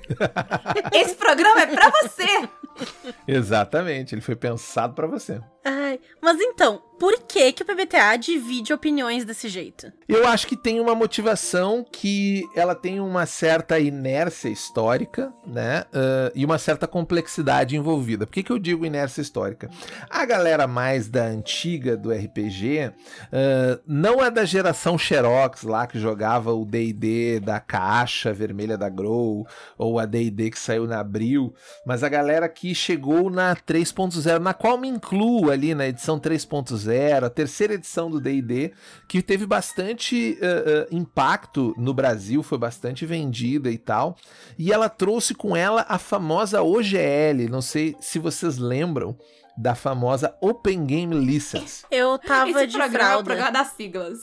[0.94, 2.50] Esse programa é pra você!
[3.28, 5.42] Exatamente, ele foi pensado para você.
[5.70, 9.92] Ai, mas então, por que que o PBTA divide opiniões desse jeito?
[10.08, 15.84] Eu acho que tem uma motivação que ela tem uma certa inércia histórica, né?
[15.94, 18.26] Uh, e uma certa complexidade envolvida.
[18.26, 19.70] Por que, que eu digo inércia histórica?
[20.10, 26.00] A galera mais da antiga do RPG uh, não é da geração Xerox lá que
[26.00, 29.46] jogava o D&D da caixa vermelha da Grow
[29.78, 31.54] ou a D&D que saiu na Abril,
[31.86, 37.24] mas a galera que chegou na 3.0, na qual me incluo ali na edição 3.0,
[37.24, 38.72] a terceira edição do D&D,
[39.08, 44.16] que teve bastante uh, uh, impacto no Brasil, foi bastante vendida e tal,
[44.58, 49.18] e ela trouxe com ela a famosa OGL, não sei se vocês lembram,
[49.58, 51.84] da famosa Open Game License.
[51.90, 53.24] Eu tava Esse de programa é o fralda.
[53.24, 54.20] programa das siglas.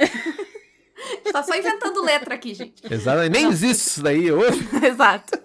[1.32, 2.82] tá só inventando letra aqui, gente.
[2.90, 3.32] Exatamente.
[3.32, 4.68] Nem existe isso daí hoje.
[4.84, 5.38] Exato.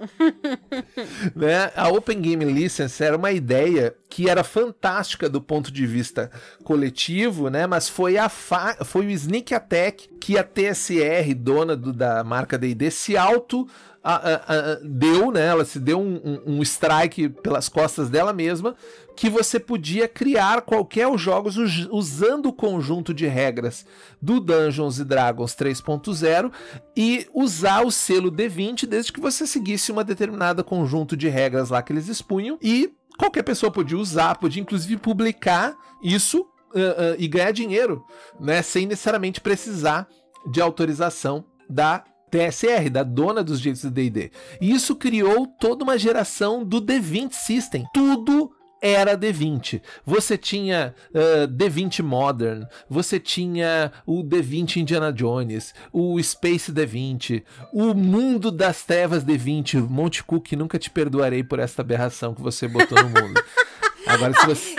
[1.35, 1.71] né?
[1.75, 6.31] A Open Game License era uma ideia que era fantástica do ponto de vista
[6.63, 7.67] coletivo, né?
[7.67, 8.77] Mas foi a fa...
[8.83, 13.67] foi o sneak attack que a TSR, dona do, da marca D&D, se auto
[14.15, 15.45] a, a, a, deu, né?
[15.45, 18.75] Ela se deu um, um, um strike pelas costas dela mesma,
[19.15, 21.57] que você podia criar qualquer jogos
[21.91, 23.85] usando o conjunto de regras
[24.21, 26.51] do Dungeons Dragons 3.0
[26.95, 31.81] e usar o selo D20 desde que você seguisse uma determinada conjunto de regras lá
[31.81, 37.27] que eles expunham e qualquer pessoa podia usar, podia inclusive publicar isso uh, uh, e
[37.27, 38.05] ganhar dinheiro,
[38.39, 38.61] né?
[38.61, 40.07] Sem necessariamente precisar
[40.49, 44.31] de autorização da TSR, da dona dos direitos do D&D.
[44.61, 47.85] E isso criou toda uma geração do D20 System.
[47.93, 49.81] Tudo era D20.
[50.05, 57.93] Você tinha uh, D20 Modern, você tinha o D20 Indiana Jones, o Space D20, o
[57.93, 62.97] Mundo das Trevas D20, Monte Cook, nunca te perdoarei por essa aberração que você botou
[63.03, 63.43] no mundo.
[64.07, 64.75] Agora, se você...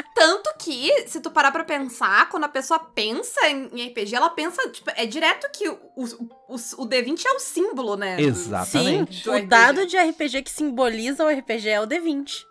[0.62, 4.90] Que, se tu parar pra pensar, quando a pessoa pensa em RPG, ela pensa, tipo,
[4.94, 8.20] é direto que o, o, o D20 é o símbolo, né?
[8.20, 9.24] Exatamente.
[9.24, 12.44] Sim, o dado de RPG que simboliza o RPG é o D20.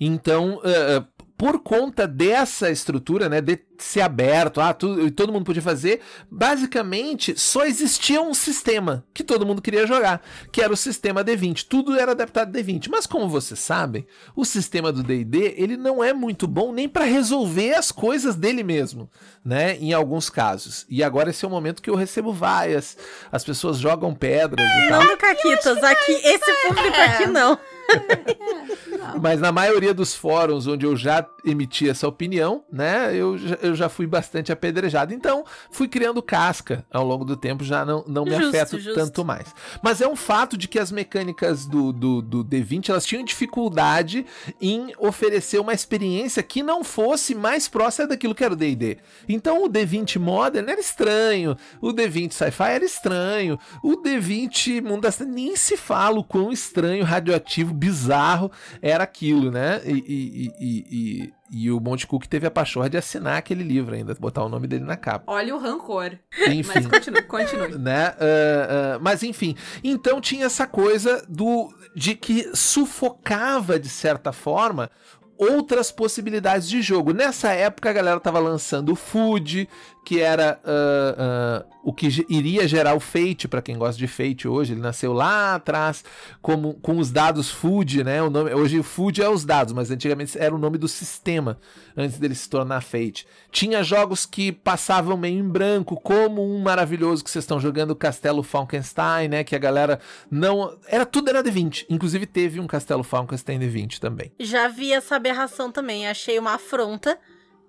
[0.00, 5.60] Então, uh, por conta dessa estrutura, né, de ser aberto, ah, tu, todo mundo podia
[5.60, 11.22] fazer, basicamente só existia um sistema que todo mundo queria jogar, que era o sistema
[11.22, 11.66] D20.
[11.68, 12.88] Tudo era adaptado D20.
[12.90, 17.04] Mas como vocês sabem, o sistema do D&D, ele não é muito bom nem para
[17.04, 19.10] resolver as coisas dele mesmo,
[19.44, 20.86] né, em alguns casos.
[20.88, 22.96] E agora esse é o momento que eu recebo vaias,
[23.30, 25.04] as pessoas jogam pedras e tal.
[25.04, 27.58] Não, Caquitas, aqui, esse público aqui não.
[29.20, 33.88] Mas na maioria dos fóruns onde eu já emiti essa opinião, né, eu, eu já
[33.88, 35.14] fui bastante apedrejado.
[35.14, 38.94] Então, fui criando casca ao longo do tempo, já não, não me Justo, afeto justo.
[38.94, 39.54] tanto mais.
[39.82, 44.26] Mas é um fato de que as mecânicas do, do, do D20, elas tinham dificuldade
[44.60, 48.98] em oferecer uma experiência que não fosse mais próxima daquilo que era o D&D.
[49.28, 55.18] Então, o D20 Modern era estranho, o D20 Sci-Fi era estranho, o D20 Mundo das
[55.20, 59.80] nem se fala o quão estranho, radioativo, bizarro era aquilo, né?
[59.84, 64.14] E, e, e, e, o Monte Cook teve a pachorra de assinar aquele livro ainda,
[64.18, 65.32] botar o nome dele na capa.
[65.32, 66.18] Olha o rancor.
[66.48, 66.72] Enfim.
[66.74, 67.78] Mas continue, continue.
[67.78, 68.10] né?
[68.10, 74.90] Uh, uh, mas enfim, então tinha essa coisa do de que sufocava de certa forma
[75.38, 77.12] outras possibilidades de jogo.
[77.12, 79.68] Nessa época a galera tava lançando o Food,
[80.06, 84.46] que era uh, uh, o que iria gerar o Fate, para quem gosta de Fate
[84.46, 84.72] hoje.
[84.72, 86.04] Ele nasceu lá atrás
[86.40, 88.22] como, com os dados Food, né?
[88.22, 91.58] O nome, hoje o Food é os dados, mas antigamente era o nome do sistema,
[91.96, 93.26] antes dele se tornar Fate.
[93.50, 98.44] Tinha jogos que passavam meio em branco, como um maravilhoso que vocês estão jogando, Castelo
[98.44, 99.42] Falkenstein, né?
[99.42, 99.98] Que a galera
[100.30, 100.78] não...
[100.86, 101.84] Era tudo era D20.
[101.90, 104.30] Inclusive teve um Castelo Falkenstein D20 também.
[104.38, 107.18] Já vi essa aberração também, achei uma afronta.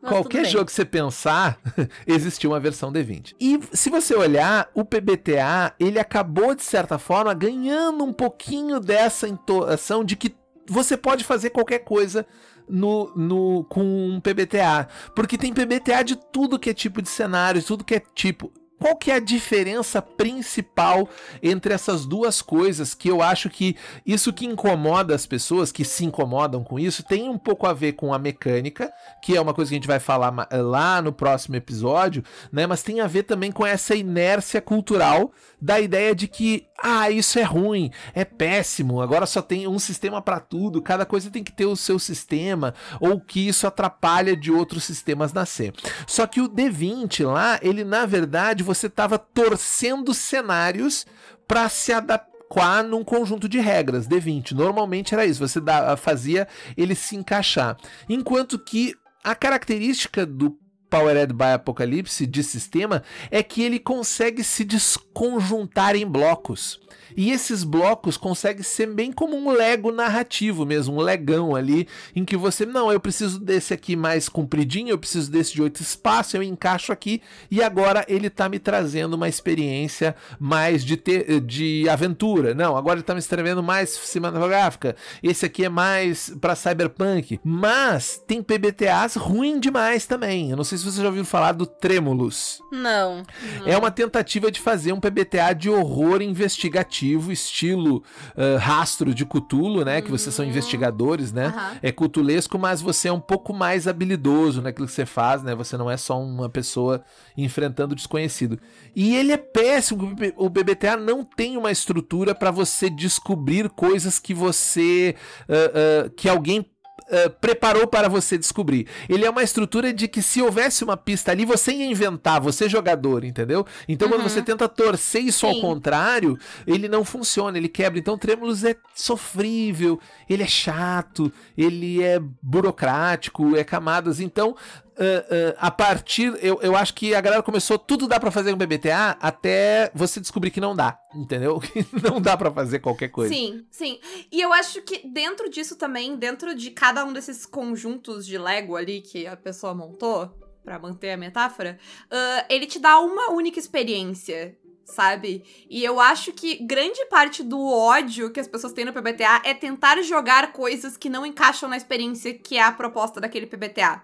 [0.01, 1.60] Mas Qualquer jogo que você pensar,
[2.05, 3.33] existiu uma versão D20.
[3.39, 9.27] E se você olhar, o PBTA, ele acabou, de certa forma, ganhando um pouquinho dessa
[9.27, 10.36] intuação de que
[10.69, 12.25] você pode fazer qualquer coisa
[12.69, 14.88] no, no, com um PBTA.
[15.15, 18.51] Porque tem PBTA de tudo que é tipo de cenário, tudo que é tipo.
[18.79, 21.09] Qual que é a diferença principal
[21.41, 26.05] entre essas duas coisas que eu acho que isso que incomoda as pessoas, que se
[26.05, 29.69] incomodam com isso, tem um pouco a ver com a mecânica, que é uma coisa
[29.69, 32.67] que a gente vai falar ma- lá no próximo episódio, né?
[32.67, 37.39] Mas tem a ver também com essa inércia cultural da ideia de que, ah, isso
[37.39, 41.51] é ruim, é péssimo, agora só tem um sistema para tudo, cada coisa tem que
[41.51, 45.73] ter o seu sistema, ou que isso atrapalha de outros sistemas nascer.
[46.05, 51.06] Só que o D20 lá, ele na verdade você estava torcendo cenários
[51.47, 54.51] para se adaptar num conjunto de regras, D20.
[54.51, 57.75] Normalmente era isso, você dá- fazia ele se encaixar.
[58.08, 60.58] Enquanto que a característica do
[60.89, 66.80] Powered by Apocalypse de sistema é que ele consegue se desconjuntar em blocos.
[67.17, 72.23] E esses blocos conseguem ser bem como um Lego narrativo mesmo, um legão ali, em
[72.23, 76.36] que você, não, eu preciso desse aqui mais compridinho, eu preciso desse de oito espaços,
[76.36, 81.89] eu encaixo aqui, e agora ele tá me trazendo uma experiência mais de, te- de
[81.89, 82.53] aventura.
[82.53, 87.39] Não, agora ele tá me escrevendo mais cinematográfica, esse aqui é mais pra cyberpunk.
[87.43, 90.51] Mas tem PBTAs ruim demais também.
[90.51, 92.60] Eu não sei se você já ouviu falar do Tremulous.
[92.71, 93.23] Não.
[93.65, 98.03] É uma tentativa de fazer um PBTA de horror investigativo estilo
[98.35, 100.01] uh, rastro de Cutulo, né?
[100.01, 100.51] Que vocês são Uhum.
[100.51, 101.47] investigadores, né?
[101.47, 101.77] Aham.
[101.81, 105.55] É cutulesco, mas você é um pouco mais habilidoso naquilo que você faz, né?
[105.55, 107.03] Você não é só uma pessoa
[107.37, 108.59] enfrentando o desconhecido.
[108.95, 110.15] E ele é péssimo.
[110.35, 115.15] o BBTA não tem uma estrutura para você descobrir coisas que você.
[115.47, 116.65] ah, ah, que alguém.
[117.11, 118.87] Ah, preparou para você descobrir.
[119.07, 122.67] Ele é uma estrutura de que se houvesse uma pista ali, você ia inventar, você
[122.67, 123.65] jogador, entendeu?
[123.87, 124.29] Então quando Uhum.
[124.29, 125.61] você tenta torcer isso ao Sim.
[125.61, 127.97] contrário, ele não funciona, ele quebra.
[127.99, 134.19] Então Trêmulos é sofrível, ele é chato, ele é burocrático, é camadas.
[134.19, 134.55] Então,
[134.99, 136.33] ah, a partir.
[136.41, 137.77] Eu, eu acho que a galera começou.
[137.77, 141.60] Tudo dá pra fazer com BBTA até você descobrir que não dá, entendeu?
[141.67, 143.33] Que não dá pra fazer qualquer coisa.
[143.33, 143.99] Sim, sim.
[144.31, 148.75] E eu acho que dentro disso também, dentro de cada um desses conjuntos de Lego
[148.75, 150.31] ali que a pessoa montou,
[150.67, 151.79] pra manter a metáfora,
[152.12, 154.57] ah, ele te dá uma única experiência.
[154.83, 155.43] Sabe?
[155.69, 159.53] E eu acho que grande parte do ódio que as pessoas têm no PBTA é
[159.53, 164.01] tentar jogar coisas que não encaixam na experiência que é a proposta daquele PBTA.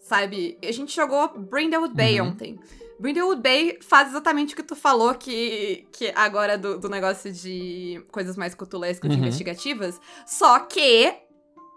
[0.00, 0.58] Sabe?
[0.62, 2.28] A gente jogou Brindlewood Bay Uhum.
[2.28, 2.58] ontem.
[2.98, 8.02] Brindlewood Bay faz exatamente o que tu falou que, que agora do, do negócio de
[8.10, 9.22] coisas mais cutulescas, de Uhum.
[9.22, 10.00] investigativas.
[10.26, 11.14] Só que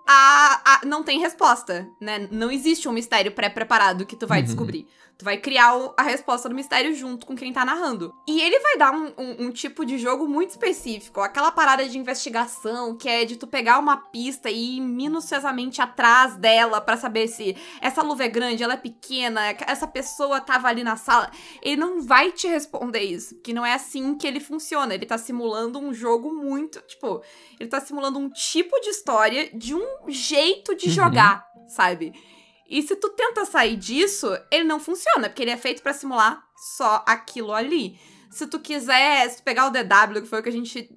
[0.07, 2.27] a, a- não tem resposta, né?
[2.31, 4.45] Não existe um mistério pré-preparado que tu vai Uhum.
[4.45, 4.87] descobrir.
[5.15, 8.13] Tu vai criar o- a resposta do mistério junto com quem tá narrando.
[8.27, 11.21] E ele vai dar um, um- um tipo de jogo muito específico.
[11.21, 16.35] Aquela parada de investigação que é de tu pegar uma pista e ir minuciosamente atrás
[16.35, 20.83] dela pra saber se essa luva é grande, ela é pequena, essa pessoa tava ali
[20.83, 21.29] na sala.
[21.61, 24.93] Ele não vai te responder isso, porque não é assim que ele funciona.
[24.95, 27.21] Ele tá simulando um jogo muito, tipo,
[27.59, 30.91] ele tá simulando um tipo de história de um jeito de Uhum.
[30.93, 32.13] jogar, sabe?
[32.73, 36.43] E se tu tenta sair disso, ele não funciona, porque ele é feito pra simular
[36.55, 37.99] só aquilo ali.
[38.31, 40.89] Se tu quiser, se tu pegar o DW, que foi o que a gente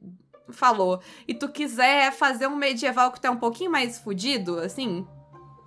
[0.50, 5.06] falou, e tu quiser fazer um medieval que tá um pouquinho mais fudido, assim,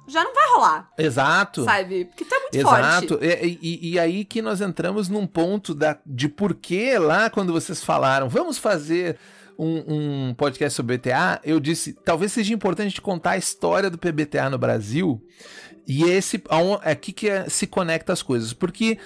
[0.08, 1.64] já não vai rolar, Exato.
[1.64, 2.06] sabe?
[2.06, 2.80] Porque é muito forte.
[2.80, 3.20] Exato.
[3.22, 7.54] E, e- e aí que nós entramos num ponto da, de por que lá quando
[7.54, 9.20] vocês falaram, vamos fazer
[9.60, 14.50] um, um podcast sobre BTA, eu disse, talvez seja importante contar a história do PBTA
[14.50, 15.22] no Brasil.
[15.86, 16.42] E esse
[16.84, 18.54] é aqui que é- se conecta as coisas.
[18.54, 18.98] Porque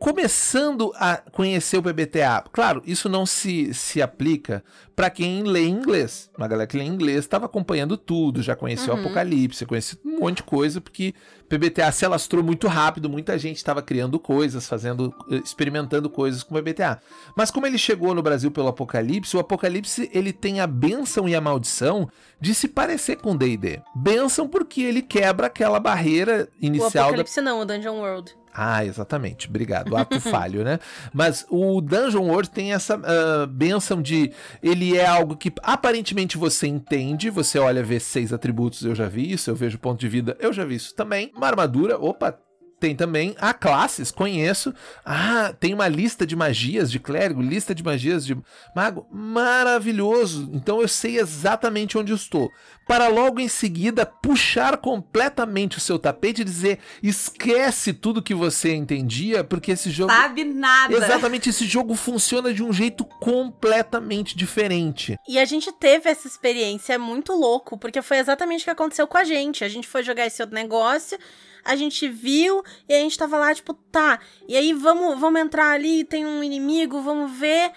[0.00, 4.64] começando a conhecer o PBTA, claro, isso não se, se aplica
[4.96, 6.30] para quem lê inglês.
[6.36, 9.02] Uma galera que lê inglês estava acompanhando tudo, já conheceu o Uhum.
[9.02, 11.14] Apocalipse, conhecia um monte de coisa, porque
[11.50, 16.54] PBTA se alastrou muito rápido, muita gente estava criando coisas, fazendo, eh, experimentando coisas com
[16.54, 16.98] o PBTA.
[17.36, 21.34] Mas como ele chegou no Brasil pelo Apocalipse, o Apocalipse ele tem a benção e
[21.34, 22.08] a maldição
[22.40, 23.82] de se parecer com D&D.
[23.94, 28.39] Benção porque ele quebra aquela barreira O inicial da Apocalipse não, o Dungeon World.
[28.52, 29.48] Ah, exatamente.
[29.48, 29.96] Obrigado.
[29.96, 30.78] Ato falho, né?
[31.12, 34.32] Mas o Dungeon World tem essa ah, benção de.
[34.62, 37.30] Ele é algo que aparentemente você entende.
[37.30, 39.50] Você olha, vê seis atributos, eu já vi isso.
[39.50, 41.30] Eu vejo ponto de vida, eu já vi isso também.
[41.34, 42.38] Uma armadura, opa.
[42.80, 44.74] Tem também a classes, conheço.
[45.04, 48.34] Ah, tem uma lista de magias de clérigo, lista de magias de
[48.74, 49.06] mago.
[49.12, 50.48] Maravilhoso.
[50.54, 52.50] Então eu sei exatamente onde estou.
[52.88, 58.74] Para logo em seguida puxar completamente o seu tapete e dizer: esquece tudo que você
[58.74, 60.10] entendia, porque esse jogo.
[60.10, 60.94] Sabe nada.
[60.94, 65.16] Exatamente, esse jogo funciona de um jeito completamente diferente.
[65.28, 69.06] E a gente teve essa experiência, é muito louco, porque foi exatamente o que aconteceu
[69.06, 69.62] com a gente.
[69.62, 71.18] A gente foi jogar esse outro negócio,
[71.64, 75.70] a gente viu, e a gente tava lá, tipo, tá, e aí vamos, vamos entrar
[75.70, 77.72] ali, tem um inimigo, vamos ver.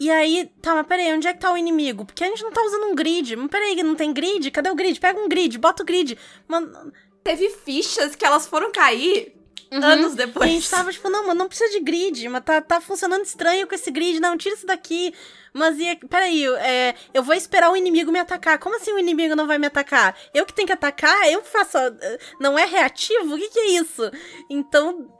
[0.00, 2.04] E aí, tá, mas peraí, onde é que tá o inimigo?
[2.04, 3.34] Porque a gente não tá usando um grid.
[3.34, 4.48] Mas peraí, não tem grid?
[4.52, 5.00] Cadê o grid?
[5.00, 6.16] Pega um grid, bota o grid.
[6.46, 6.92] Mano,
[7.28, 9.34] Teve fichas que elas foram cair
[9.70, 9.84] Uhum.
[9.84, 10.48] anos E depois.
[10.48, 13.66] a gente tava tipo, não, mano, não precisa de grid, mas tá, tá funcionando estranho
[13.66, 15.14] com esse grid, não, tira isso daqui.
[15.52, 18.58] Mas e, peraí, é, eu vou esperar o inimigo me atacar.
[18.58, 20.16] Como assim o inimigo não vai me atacar?
[20.32, 21.30] Eu que tenho que atacar?
[21.30, 21.78] Eu faço.
[22.40, 23.34] Não é reativo?
[23.34, 24.10] O que, que é isso?
[24.48, 25.17] Então.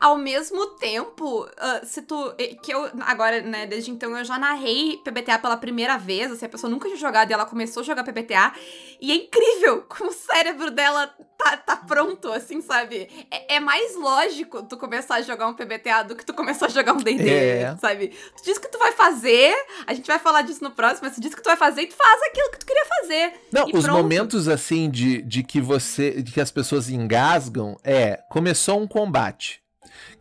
[0.00, 2.34] Ao mesmo tempo, ah, se tu.
[2.62, 2.90] Que eu.
[3.02, 6.30] Agora, né, desde então eu já narrei PBTA pela primeira vez.
[6.32, 8.52] Assim, a pessoa nunca tinha jogado e ela começou a jogar PBTA.
[9.00, 13.08] E é incrível como o cérebro dela tá, tá pronto, assim, sabe?
[13.30, 16.68] É, é mais lógico tu começar a jogar um PBTA do que tu começar a
[16.68, 17.76] jogar um DD, É.
[17.80, 18.08] sabe?
[18.36, 19.54] Tu diz que tu vai fazer,
[19.86, 21.86] a gente vai falar disso no próximo, mas tu diz que tu vai fazer e
[21.86, 23.32] tu faz aquilo que tu queria fazer.
[23.52, 23.90] Não, os pronto.
[23.92, 26.22] momentos assim de, de que você.
[26.22, 28.20] de que as pessoas engasgam é.
[28.28, 29.51] Começou um combate.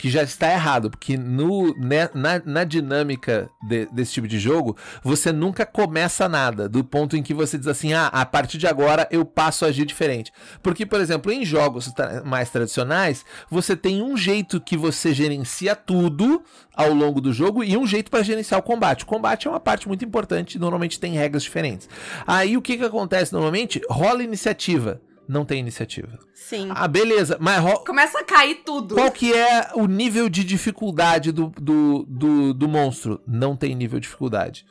[0.01, 4.75] Que já está errado, porque no, né, na, na dinâmica de, desse tipo de jogo,
[5.03, 8.65] você nunca começa nada, do ponto em que você diz assim, ah, a partir de
[8.65, 10.33] agora eu passo a agir diferente.
[10.63, 11.93] Porque, por exemplo, em jogos
[12.25, 16.41] mais tradicionais, você tem um jeito que você gerencia tudo
[16.75, 19.03] ao longo do jogo e um jeito para gerenciar o combate.
[19.03, 21.87] O combate é uma parte muito importante, normalmente tem regras diferentes.
[22.25, 23.79] Aí o que, que acontece normalmente?
[23.87, 26.19] Rola iniciativa não tem iniciativa.
[26.33, 26.69] Sim.
[26.71, 27.37] Ah, beleza.
[27.39, 28.95] Mas começa a cair tudo.
[28.95, 33.21] Qual que é o nível de dificuldade do, do, do, do, monstro?
[33.27, 34.65] Não tem nível de dificuldade.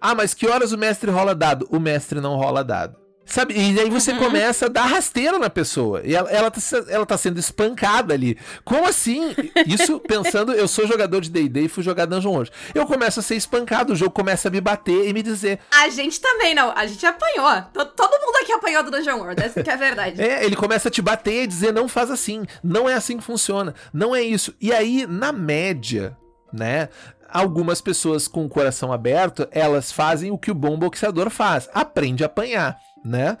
[0.00, 1.66] Ah, mas que horas o mestre rola dado?
[1.70, 3.01] O mestre não rola dado.
[3.24, 3.54] Sabe?
[3.54, 4.18] E aí você uhum.
[4.18, 6.02] começa a dar rasteira na pessoa.
[6.04, 8.36] E ela, ela, tá, ela tá sendo espancada ali.
[8.64, 9.34] Como assim?
[9.66, 12.52] Isso pensando, eu sou jogador de DD e fui jogar Dungeon World.
[12.74, 15.60] Eu começo a ser espancado, o jogo começa a me bater e me dizer.
[15.72, 17.62] A gente também não, a gente apanhou.
[17.72, 20.20] Todo mundo aqui apanhou do Dungeon World, essa que é a verdade.
[20.20, 23.24] é, ele começa a te bater e dizer: não faz assim, não é assim que
[23.24, 24.54] funciona, não é isso.
[24.60, 26.16] E aí, na média,
[26.52, 26.88] né?
[27.28, 32.22] Algumas pessoas com o coração aberto, elas fazem o que o bom boxeador faz: aprende
[32.22, 33.36] a apanhar né?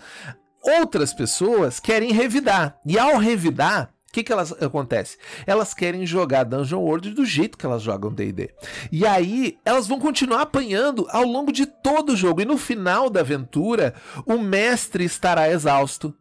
[0.62, 2.78] Outras pessoas querem revidar.
[2.86, 5.16] E ao revidar, o que, que elas acontece?
[5.46, 8.50] Elas querem jogar Dungeon World do jeito que elas jogam D&D.
[8.92, 12.42] E aí, elas vão continuar apanhando ao longo de todo o jogo.
[12.42, 13.94] E no final da aventura,
[14.26, 16.14] o mestre estará exausto.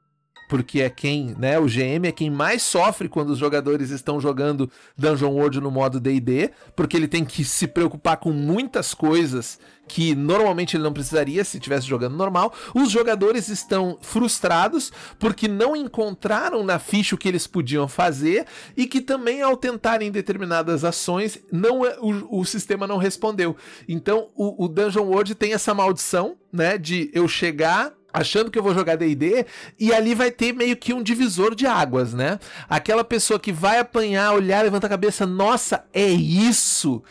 [0.47, 1.59] Porque é quem, né?
[1.59, 5.99] O GM é quem mais sofre quando os jogadores estão jogando Dungeon World no modo
[5.99, 9.59] DD, porque ele tem que se preocupar com muitas coisas
[9.91, 12.53] que normalmente ele não precisaria se estivesse jogando normal.
[12.73, 14.89] Os jogadores estão frustrados
[15.19, 18.45] porque não encontraram na ficha o que eles podiam fazer
[18.77, 23.53] e que também ao tentarem determinadas ações não é, o, o sistema não respondeu.
[23.85, 28.63] Então o, o Dungeon World tem essa maldição, né, de eu chegar achando que eu
[28.63, 29.45] vou jogar D&D
[29.77, 32.39] e ali vai ter meio que um divisor de águas, né?
[32.69, 37.01] Aquela pessoa que vai apanhar, olhar, levantar a cabeça, nossa, é isso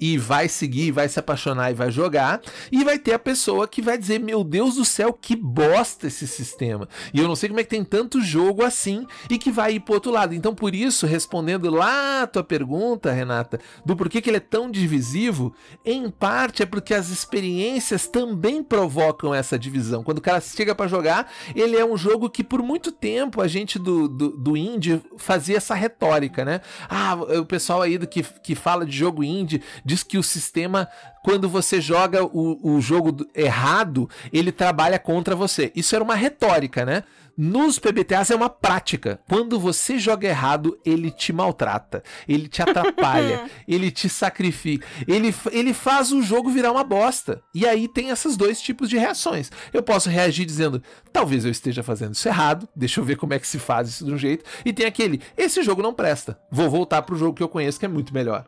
[0.00, 2.40] e vai seguir, vai se apaixonar e vai jogar,
[2.72, 6.26] e vai ter a pessoa que vai dizer: Meu Deus do céu, que bosta esse
[6.26, 6.88] sistema.
[7.12, 9.80] E eu não sei como é que tem tanto jogo assim e que vai ir
[9.80, 10.34] pro outro lado.
[10.34, 14.70] Então, por isso, respondendo lá a tua pergunta, Renata, do porquê que ele é tão
[14.70, 20.02] divisivo, em parte é porque as experiências também provocam essa divisão.
[20.02, 23.48] Quando o cara chega para jogar, ele é um jogo que por muito tempo a
[23.48, 26.60] gente do, do, do indie fazia essa retórica, né?
[26.88, 30.88] Ah, o pessoal aí do que, que fala de jogo indie diz que o sistema,
[31.24, 35.72] quando você joga o, o jogo errado, ele trabalha contra você.
[35.74, 37.02] Isso era uma retórica, né?
[37.36, 39.18] Nos PBTAs é uma prática.
[39.28, 45.72] Quando você joga errado, ele te maltrata, ele te atrapalha, ele te sacrifica, ele, ele
[45.72, 47.42] faz o jogo virar uma bosta.
[47.54, 49.50] E aí tem esses dois tipos de reações.
[49.72, 50.82] Eu posso reagir dizendo,
[51.12, 54.04] talvez eu esteja fazendo isso errado, deixa eu ver como é que se faz isso
[54.04, 54.44] de um jeito.
[54.64, 57.86] E tem aquele, esse jogo não presta, vou voltar pro jogo que eu conheço que
[57.86, 58.46] é muito melhor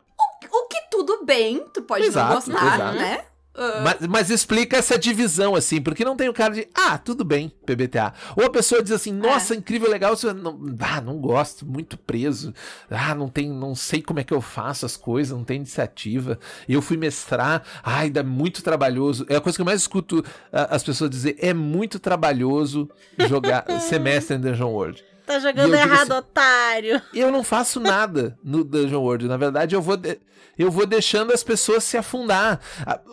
[1.23, 2.97] tudo bem, tu pode exato, não gostar, exato.
[2.97, 3.21] né?
[3.55, 3.83] Uh...
[3.83, 7.53] Mas, mas, explica essa divisão, assim, porque não tem o cara de, ah, tudo bem,
[7.65, 8.11] PBTA.
[8.35, 9.57] Ou a pessoa diz assim, nossa, é.
[9.57, 12.51] incrível, legal, você não, ah, não gosto, muito preso,
[12.89, 16.39] ah, não tem, não sei como é que eu faço as coisas, não tem iniciativa.
[16.67, 19.23] Eu fui mestrar, ai, dá muito trabalhoso.
[19.29, 22.89] É a coisa que eu mais escuto uh, as pessoas dizer, é muito trabalhoso
[23.29, 25.12] jogar semestre em Dungeon World.
[25.25, 27.01] Tá jogando errado, assim, otário.
[27.13, 29.27] Eu não faço nada no Dungeon World.
[29.27, 30.19] Na verdade, eu vou, de...
[30.57, 32.59] eu vou deixando as pessoas se afundar.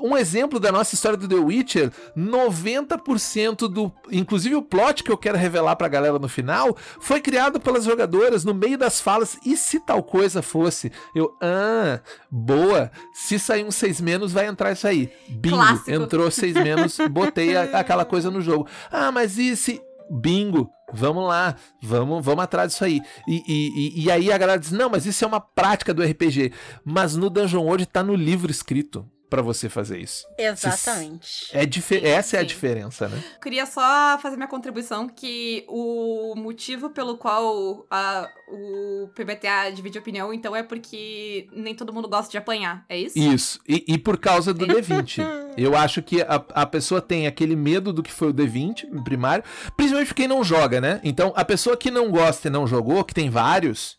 [0.00, 3.92] Um exemplo da nossa história do The Witcher: 90% do.
[4.10, 8.44] Inclusive o plot que eu quero revelar pra galera no final foi criado pelas jogadoras
[8.44, 9.38] no meio das falas.
[9.46, 10.90] E se tal coisa fosse?
[11.14, 12.00] Eu, ah,
[12.30, 12.90] boa.
[13.14, 15.12] Se sair um 6 menos, vai entrar isso aí.
[15.28, 15.56] Bingo.
[15.56, 15.90] Clássico.
[15.90, 18.66] Entrou 6 menos, botei a, aquela coisa no jogo.
[18.90, 19.80] Ah, mas e se.
[20.10, 23.00] Bingo Vamos lá, vamos, vamos atrás disso aí.
[23.26, 26.52] E, e, e, aí a galera diz: não, mas isso é uma prática do RPG.
[26.84, 30.26] Mas no Dungeon World tá no livro escrito para você fazer isso.
[30.36, 31.46] Exatamente.
[31.52, 32.36] É sim, essa sim.
[32.36, 33.22] é a diferença, né?
[33.40, 40.34] Queria só fazer minha contribuição que o motivo pelo qual a, o PBTA divide opinião,
[40.34, 43.16] então, é porque nem todo mundo gosta de apanhar, é isso?
[43.16, 43.60] Isso.
[43.68, 45.20] E, e por causa do D20.
[45.56, 49.44] Eu acho que a, a pessoa tem aquele medo do que foi o D20 primário,
[49.76, 51.00] principalmente quem não joga, né?
[51.04, 53.96] Então, a pessoa que não gosta e não jogou, que tem vários,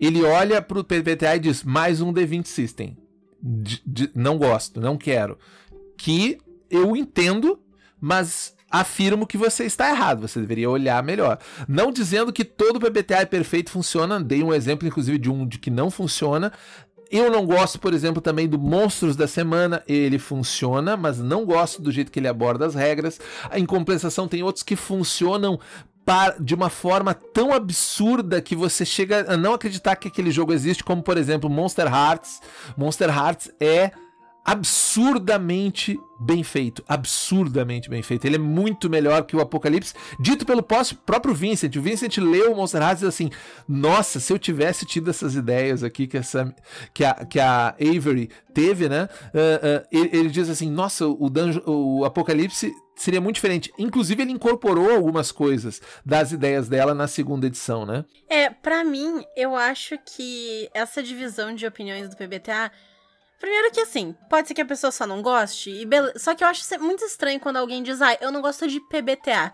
[0.00, 3.03] ele olha pro PBTA e diz, mais um D20 System
[3.44, 5.38] de, de, não gosto, não quero.
[5.98, 6.38] Que
[6.70, 7.60] eu entendo,
[8.00, 10.22] mas afirmo que você está errado.
[10.22, 11.38] Você deveria olhar melhor.
[11.68, 14.18] Não dizendo que todo PBTA é perfeito funciona.
[14.18, 16.50] Dei um exemplo, inclusive, de um de que não funciona.
[17.10, 19.82] Eu não gosto, por exemplo, também do Monstros da Semana.
[19.86, 23.20] Ele funciona, mas não gosto do jeito que ele aborda as regras.
[23.52, 25.60] Em compensação, tem outros que funcionam
[26.40, 30.84] de uma forma tão absurda que você chega a não acreditar que aquele jogo existe,
[30.84, 32.40] como por exemplo Monster Hearts.
[32.76, 33.90] Monster Hearts é
[34.44, 38.26] absurdamente bem feito, absurdamente bem feito.
[38.26, 41.74] Ele é muito melhor que o Apocalipse, dito pelo próprio Vincent.
[41.76, 43.30] O Vincent leu o Monster diz assim:
[43.66, 46.54] "Nossa, se eu tivesse tido essas ideias aqui que essa
[46.92, 49.08] que a, que a Avery teve, né?
[49.32, 51.30] Uh, uh, ele, ele, diz assim: "Nossa, o,
[51.66, 53.72] o Apocalipse seria muito diferente.
[53.78, 58.04] Inclusive, ele incorporou algumas coisas das ideias dela na segunda edição, né?
[58.28, 62.70] É, para mim, eu acho que essa divisão de opiniões do PBTA.
[63.44, 65.86] Primeiro que assim, pode ser que a pessoa só não goste, e
[66.18, 69.52] só que eu acho muito estranho quando alguém diz, ah, eu não gosto de PBTA.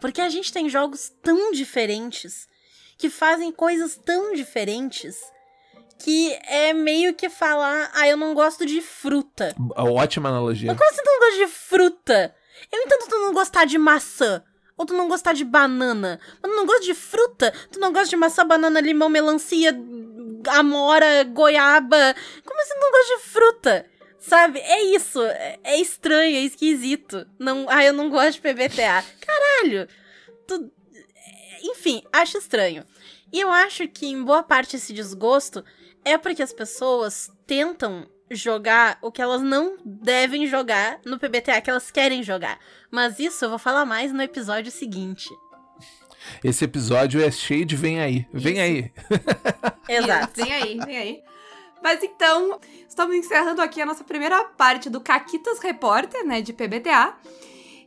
[0.00, 2.48] Porque a gente tem jogos tão diferentes,
[2.96, 5.18] que fazem coisas tão diferentes,
[5.98, 9.54] que é meio que falar, ah, eu não gosto de fruta.
[9.76, 10.72] Ótima analogia.
[10.72, 12.34] Mas como você não gosta de fruta?
[12.72, 14.42] Eu entendo tu não gostar de maçã.
[14.78, 16.18] Ou tu não gostar de banana.
[16.42, 17.52] Mas tu não gosta de fruta.
[17.70, 19.78] Tu não gosta de maçã, banana, limão, melancia,
[20.48, 22.14] amora, goiaba.
[22.44, 23.86] Como assim não gosta de fruta?
[24.18, 24.58] Sabe?
[24.60, 25.22] É isso.
[25.22, 27.26] É, é estranho, é esquisito.
[27.38, 29.04] Não, ah, eu não gosto de PBTA.
[29.20, 29.88] Caralho.
[30.46, 30.70] Tu...
[31.62, 32.84] Enfim, acho estranho.
[33.32, 35.64] E eu acho que em boa parte esse desgosto
[36.04, 41.70] é porque as pessoas tentam jogar o que elas não devem jogar no PBTA que
[41.70, 42.58] elas querem jogar.
[42.90, 45.28] Mas isso eu vou falar mais no episódio seguinte.
[46.42, 48.62] Esse episódio é cheio de vem aí, vem isso.
[48.62, 48.92] aí.
[49.88, 50.44] Exato.
[50.44, 51.22] vem aí, vem aí.
[51.82, 57.14] Mas então, estamos encerrando aqui a nossa primeira parte do Caquitas Repórter, né, de PBTA.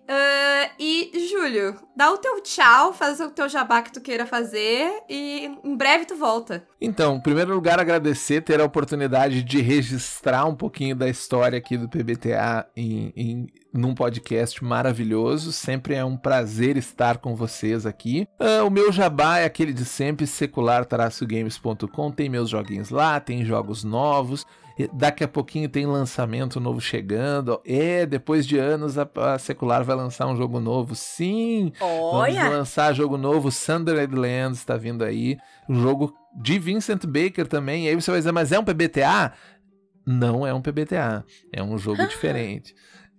[0.03, 4.91] Uh, e, Júlio, dá o teu tchau, faz o teu jabá que tu queira fazer
[5.07, 6.67] e em breve tu volta.
[6.81, 11.77] Então, em primeiro lugar, agradecer ter a oportunidade de registrar um pouquinho da história aqui
[11.77, 15.51] do PBTA em, em num podcast maravilhoso.
[15.51, 18.27] Sempre é um prazer estar com vocês aqui.
[18.39, 22.11] Uh, o meu jabá é aquele de sempre, secular-games.com.
[22.11, 24.45] Tem meus joguinhos lá, tem jogos novos.
[24.91, 27.61] Daqui a pouquinho tem lançamento novo chegando.
[27.65, 30.95] É, depois de anos a, a Secular vai lançar um jogo novo.
[30.95, 31.71] Sim!
[31.79, 32.41] Olha.
[32.41, 33.51] Vamos lançar jogo novo.
[33.51, 35.37] Sundered Lands está vindo aí.
[35.69, 37.85] Um jogo de Vincent Baker também.
[37.85, 39.33] E aí você vai dizer, mas é um PBTA?
[40.05, 41.23] Não é um PBTA.
[41.51, 42.73] É um jogo diferente.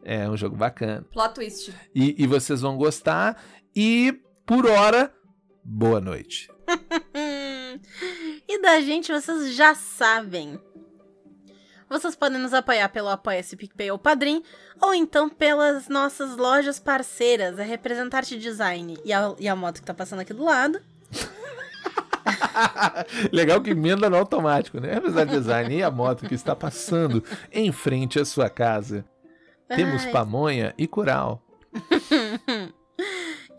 [0.04, 1.04] É um jogo bacana.
[1.10, 1.74] Plot twist.
[1.94, 3.42] E, e vocês vão gostar.
[3.74, 5.10] E, por hora,
[5.64, 6.50] boa noite.
[8.46, 10.60] e da gente, vocês já sabem.
[11.88, 14.42] Vocês podem nos apoiar pelo Apoia-se PicPay ou Padrim,
[14.80, 19.86] ou então pelas nossas lojas parceiras, a Representarte Design e a, e a moto que
[19.86, 20.80] tá passando aqui do lado.
[23.32, 24.94] Legal que emenda no automático, né?
[24.94, 29.04] Representarte Design e a moto que está passando em frente à sua casa.
[29.68, 30.12] Temos Ai.
[30.12, 31.42] pamonha e curau.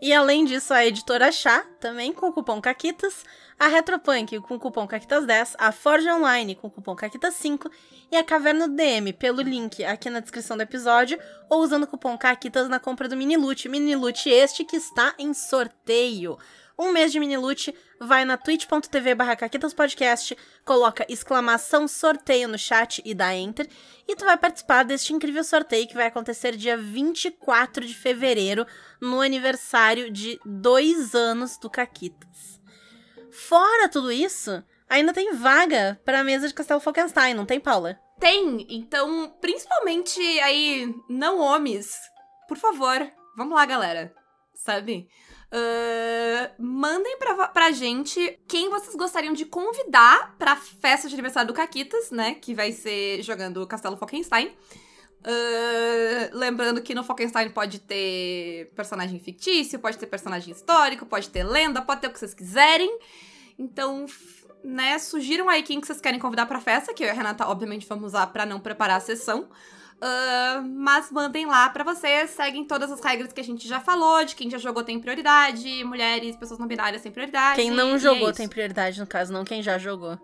[0.00, 3.24] e além disso, a editora Chá, também com o cupom CAQUITAS,
[3.58, 7.70] a Retropunk com o cupom CAQUITAS10, a Forge Online com o cupom CAQUITAS5
[8.12, 11.18] e a Caverna DM pelo link aqui na descrição do episódio
[11.50, 13.68] ou usando o cupom CAQUITAS na compra do Mini Loot.
[13.68, 16.38] Mini Loot este que está em sorteio.
[16.78, 19.34] Um mês de Mini Loot, vai na twitch.tv barra
[19.74, 23.66] Podcast, coloca exclamação sorteio no chat e dá enter,
[24.06, 28.66] e tu vai participar deste incrível sorteio que vai acontecer dia 24 de fevereiro,
[29.00, 32.60] no aniversário de dois anos do Caquitas.
[33.30, 37.98] Fora tudo isso, ainda tem vaga pra mesa de Castelo Falkenstein, não tem, Paula?
[38.20, 41.96] Tem, então, principalmente aí, não homens,
[42.46, 43.00] por favor,
[43.34, 44.14] vamos lá, galera,
[44.54, 45.08] sabe?
[45.52, 51.54] Uh, mandem pra, pra gente quem vocês gostariam de convidar pra festa de aniversário do
[51.54, 52.34] Caquitas, né?
[52.34, 54.48] Que vai ser jogando Castelo Falkenstein.
[54.48, 61.42] Uh, lembrando que no Falkenstein pode ter personagem fictício, pode ter personagem histórico, pode ter
[61.42, 62.98] lenda, pode ter o que vocês quiserem.
[63.58, 64.06] Então,
[64.62, 67.46] né, sugiram aí quem que vocês querem convidar pra festa, que eu e a Renata,
[67.48, 69.48] obviamente, vamos usar pra não preparar a sessão.
[69.96, 74.24] Uh, mas mandem lá para vocês, seguem todas as regras que a gente já falou,
[74.24, 77.56] de quem já jogou tem prioridade, mulheres, pessoas não binárias têm prioridade.
[77.56, 80.18] Quem não jogou é tem prioridade, no caso, não quem já jogou.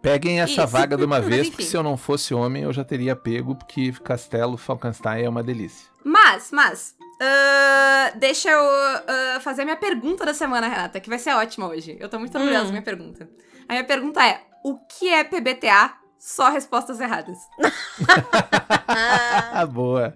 [0.00, 0.66] Peguem essa Isso.
[0.68, 3.92] vaga de uma vez, porque se eu não fosse homem, eu já teria pego, porque
[4.04, 5.88] Castelo Falkenstein é uma delícia.
[6.04, 11.18] Mas, mas, uh, deixa eu uh, fazer a minha pergunta da semana, Renata, que vai
[11.18, 11.96] ser ótima hoje.
[11.98, 12.66] Eu tô muito orgulhosa hum.
[12.66, 13.28] da minha pergunta.
[13.68, 16.05] A minha pergunta é: o que é PBTA?
[16.26, 17.38] Só respostas erradas.
[19.70, 20.12] Boa.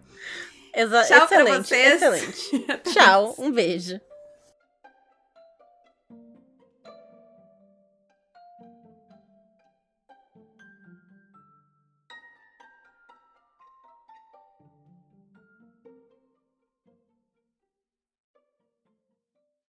[0.74, 2.02] Exa Tchau excelente, pra vocês.
[2.02, 2.66] Excelente.
[2.92, 4.00] Tchau, um beijo.